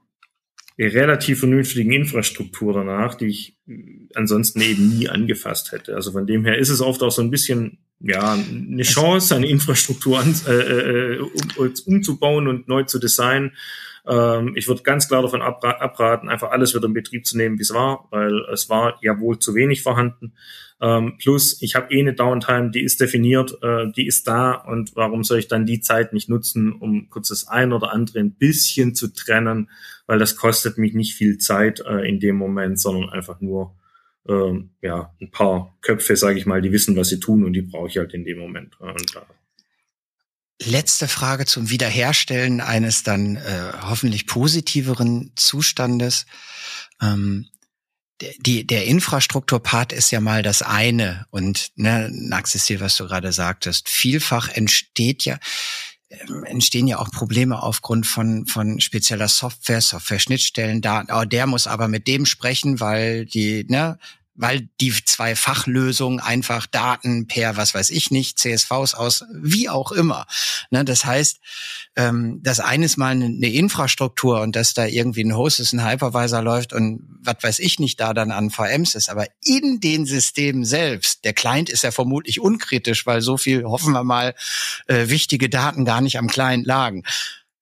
[0.87, 3.57] relativ vernünftigen Infrastruktur danach, die ich
[4.15, 5.95] ansonsten eben nie angefasst hätte.
[5.95, 9.49] Also von dem her ist es oft auch so ein bisschen ja eine Chance, eine
[9.49, 13.53] Infrastruktur an, äh, äh, um, umzubauen und neu zu designen.
[14.07, 17.63] Ähm, ich würde ganz klar davon abraten, einfach alles wieder in Betrieb zu nehmen, wie
[17.63, 20.33] es war, weil es war ja wohl zu wenig vorhanden.
[20.81, 24.95] Ähm, plus, ich habe eh eine Downtime, die ist definiert, äh, die ist da und
[24.95, 28.35] warum soll ich dann die Zeit nicht nutzen, um kurz das ein oder andere ein
[28.35, 29.71] bisschen zu trennen,
[30.07, 33.75] weil das kostet mich nicht viel Zeit äh, in dem Moment, sondern einfach nur
[34.29, 37.63] ähm, ja ein paar Köpfe, sage ich mal, die wissen, was sie tun und die
[37.63, 38.77] brauche ich halt in dem Moment.
[38.81, 38.95] Äh,
[40.61, 46.27] Letzte Frage zum Wiederherstellen eines dann äh, hoffentlich positiveren Zustandes.
[47.01, 47.47] Ähm,
[48.39, 53.89] die, der Infrastrukturpart ist ja mal das eine und ne, Naxis, was du gerade sagtest,
[53.89, 55.39] vielfach entsteht ja
[56.11, 60.81] ähm, entstehen ja auch Probleme aufgrund von von spezieller Software, Software-Schnittstellen.
[60.81, 63.99] Da, oh, der muss aber mit dem sprechen, weil die ne,
[64.39, 69.91] weil die zwei Fachlösungen einfach Daten per, was weiß ich nicht, CSVs aus, wie auch
[69.91, 70.27] immer.
[70.71, 71.41] Ne, das heißt,
[71.97, 75.85] ähm, das eine ist mal eine Infrastruktur und dass da irgendwie ein Host ist, ein
[75.85, 79.11] Hypervisor läuft und was weiß ich nicht da dann an VMs ist.
[79.11, 83.93] Aber in den Systemen selbst, der Client ist ja vermutlich unkritisch, weil so viel, hoffen
[83.93, 84.35] wir mal,
[84.87, 87.03] äh, wichtige Daten gar nicht am Client lagen.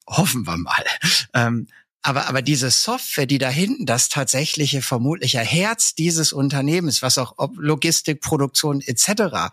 [0.07, 0.85] Hoffen wir mal.
[1.33, 1.69] Ähm,
[2.03, 7.35] aber, aber diese Software, die da hinten das tatsächliche vermutliche Herz dieses Unternehmens, was auch
[7.37, 9.53] ob Logistik, Produktion etc.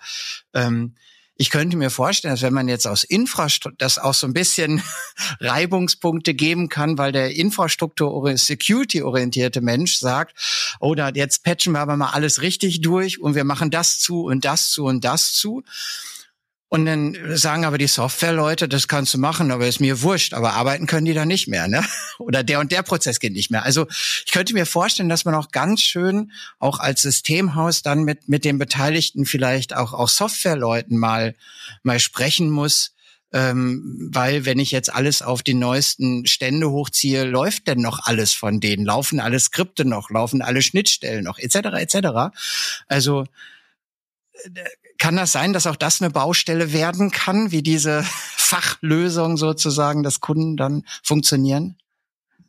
[0.53, 0.95] Ähm,
[1.35, 4.83] ich könnte mir vorstellen, dass wenn man jetzt aus Infrastruktur, das auch so ein bisschen
[5.39, 10.37] Reibungspunkte geben kann, weil der Infrastruktur Security-orientierte Mensch sagt,
[10.79, 14.45] oh, jetzt patchen wir aber mal alles richtig durch und wir machen das zu und
[14.45, 15.57] das zu und das zu.
[15.57, 15.65] Und
[16.85, 20.33] dann sagen aber die Softwareleute, das kannst du machen, aber ist mir wurscht.
[20.33, 21.85] Aber arbeiten können die dann nicht mehr, ne?
[22.17, 23.63] Oder der und der Prozess geht nicht mehr.
[23.63, 23.85] Also
[24.25, 28.43] ich könnte mir vorstellen, dass man auch ganz schön auch als Systemhaus dann mit mit
[28.43, 31.35] den Beteiligten vielleicht auch auch Softwareleuten mal
[31.83, 32.95] mal sprechen muss.
[33.33, 38.33] Ähm, weil wenn ich jetzt alles auf die neuesten Stände hochziehe, läuft denn noch alles
[38.33, 38.83] von denen?
[38.83, 40.09] Laufen alle Skripte noch?
[40.09, 41.37] Laufen alle Schnittstellen noch?
[41.37, 41.55] Etc.
[41.55, 42.35] etc.
[42.87, 43.25] Also
[44.97, 50.19] kann das sein, dass auch das eine Baustelle werden kann, wie diese Fachlösung sozusagen des
[50.19, 51.77] Kunden dann funktionieren?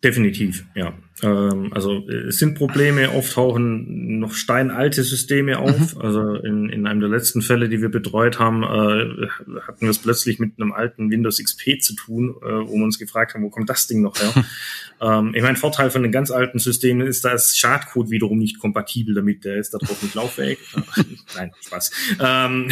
[0.03, 0.93] Definitiv, ja.
[1.23, 5.95] Ähm, also es sind Probleme, oft tauchen noch steinalte Systeme auf.
[5.95, 6.01] Mhm.
[6.01, 9.29] Also in, in einem der letzten Fälle, die wir betreut haben, äh,
[9.61, 12.99] hatten wir es plötzlich mit einem alten Windows XP zu tun, äh, wo wir uns
[12.99, 14.45] gefragt haben, wo kommt das Ding noch her?
[15.01, 18.59] ähm, ich meine, Vorteil von den ganz alten Systemen ist, da ist Schadcode wiederum nicht
[18.59, 20.59] kompatibel damit, der ist da drauf nicht lauffähig.
[21.37, 21.93] Nein, Spaß.
[22.21, 22.69] Ähm,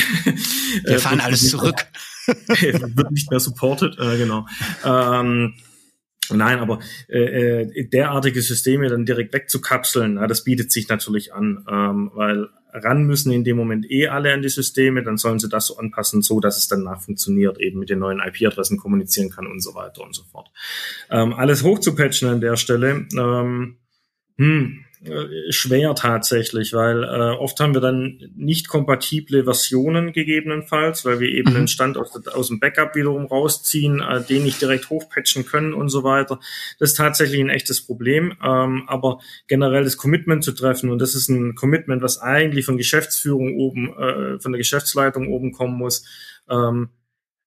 [0.85, 1.87] wir fahren alles zurück.
[2.27, 4.47] wird nicht mehr supported, äh, genau.
[4.85, 5.55] Ähm,
[6.31, 11.65] Nein, aber äh, äh, derartige Systeme dann direkt wegzukapseln, ja, das bietet sich natürlich an,
[11.69, 15.49] ähm, weil ran müssen in dem Moment eh alle an die Systeme, dann sollen sie
[15.49, 19.47] das so anpassen, so dass es dann nachfunktioniert, eben mit den neuen IP-Adressen kommunizieren kann
[19.47, 20.51] und so weiter und so fort.
[21.11, 23.77] Ähm, alles hochzupatchen an der Stelle, ähm,
[24.39, 24.85] hm,
[25.51, 31.51] schwer tatsächlich, weil äh, oft haben wir dann nicht kompatible Versionen gegebenenfalls, weil wir eben
[31.51, 31.57] mhm.
[31.57, 35.89] einen Stand aus, aus, dem Backup wiederum rausziehen, äh, den nicht direkt hochpatchen können und
[35.89, 36.39] so weiter.
[36.79, 38.37] Das ist tatsächlich ein echtes Problem.
[38.45, 42.77] Ähm, aber generell das Commitment zu treffen, und das ist ein Commitment, was eigentlich von
[42.77, 46.07] Geschäftsführung oben, äh, von der Geschäftsleitung oben kommen muss,
[46.49, 46.91] ähm,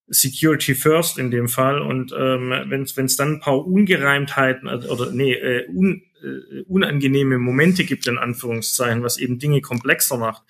[0.07, 5.11] Security First in dem Fall und ähm, wenn es dann ein paar Ungereimtheiten also, oder
[5.11, 10.43] nee äh, un, äh, unangenehme Momente gibt in Anführungszeichen, was eben Dinge komplexer macht,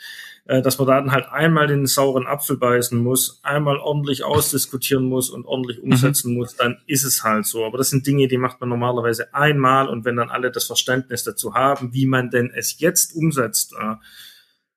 [0.45, 5.30] äh, dass man dann halt einmal den sauren Apfel beißen muss, einmal ordentlich ausdiskutieren muss
[5.30, 5.91] und ordentlich mhm.
[5.91, 6.38] umsetzen mhm.
[6.38, 7.65] muss, dann ist es halt so.
[7.65, 11.23] Aber das sind Dinge, die macht man normalerweise einmal und wenn dann alle das Verständnis
[11.23, 13.95] dazu haben, wie man denn es jetzt umsetzt, äh,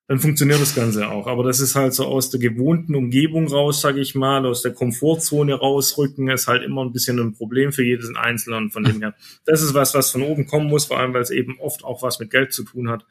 [0.08, 1.26] dann funktioniert das Ganze auch.
[1.26, 4.72] Aber das ist halt so aus der gewohnten Umgebung raus, sage ich mal, aus der
[4.72, 8.70] Komfortzone rausrücken, ist halt immer ein bisschen ein Problem für jeden Einzelnen.
[8.70, 11.30] Von dem her, das ist was, was von oben kommen muss, vor allem, weil es
[11.30, 13.04] eben oft auch was mit Geld zu tun hat.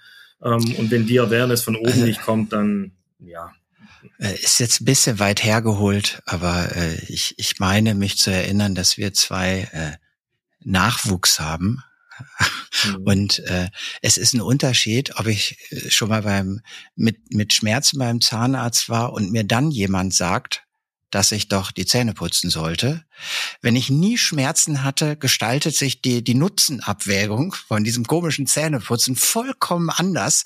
[0.44, 3.52] Ähm, und wenn die Awareness von oben nicht kommt, dann ja.
[4.18, 8.74] Äh, ist jetzt ein bisschen weit hergeholt, aber äh, ich, ich meine mich zu erinnern,
[8.74, 9.92] dass wir zwei äh,
[10.64, 11.84] Nachwuchs haben,
[12.84, 12.96] Mhm.
[13.04, 13.70] Und äh,
[14.02, 16.62] es ist ein Unterschied, ob ich äh, schon mal beim
[16.96, 20.68] mit mit Schmerzen beim Zahnarzt war und mir dann jemand sagt,
[21.10, 23.06] dass ich doch die Zähne putzen sollte.
[23.62, 29.90] Wenn ich nie Schmerzen hatte, gestaltet sich die, die Nutzenabwägung von diesem komischen Zähneputzen vollkommen
[29.90, 30.44] anders,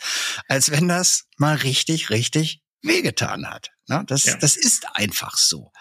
[0.47, 3.71] als wenn das mal richtig, richtig wehgetan hat.
[3.87, 4.03] Ne?
[4.07, 4.37] Das, ja.
[4.37, 5.71] das ist einfach so.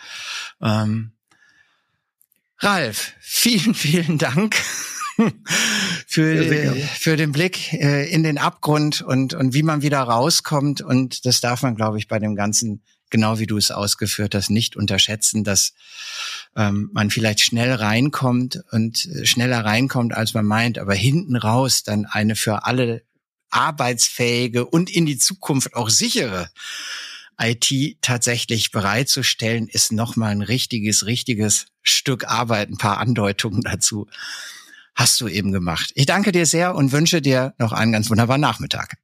[0.62, 1.12] Ähm,
[2.58, 4.56] Ralf, vielen, vielen Dank
[6.06, 10.80] für, für den Blick äh, in den Abgrund und, und wie man wieder rauskommt.
[10.80, 14.50] Und das darf man, glaube ich, bei dem Ganzen, genau wie du es ausgeführt hast,
[14.50, 15.72] nicht unterschätzen, dass
[16.56, 21.82] ähm, man vielleicht schnell reinkommt und äh, schneller reinkommt, als man meint, aber hinten raus
[21.82, 23.02] dann eine für alle
[23.50, 26.50] arbeitsfähige und in die Zukunft auch sichere
[27.40, 34.06] IT tatsächlich bereitzustellen, ist nochmal ein richtiges, richtiges Stück Arbeit, ein paar Andeutungen dazu
[35.00, 35.90] hast du eben gemacht.
[35.94, 38.96] Ich danke dir sehr und wünsche dir noch einen ganz wunderbaren Nachmittag.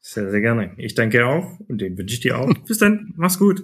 [0.00, 0.72] Sehr, sehr gerne.
[0.76, 2.52] Ich danke auch und den wünsche ich dir auch.
[2.66, 3.14] Bis dann.
[3.16, 3.62] Mach's gut.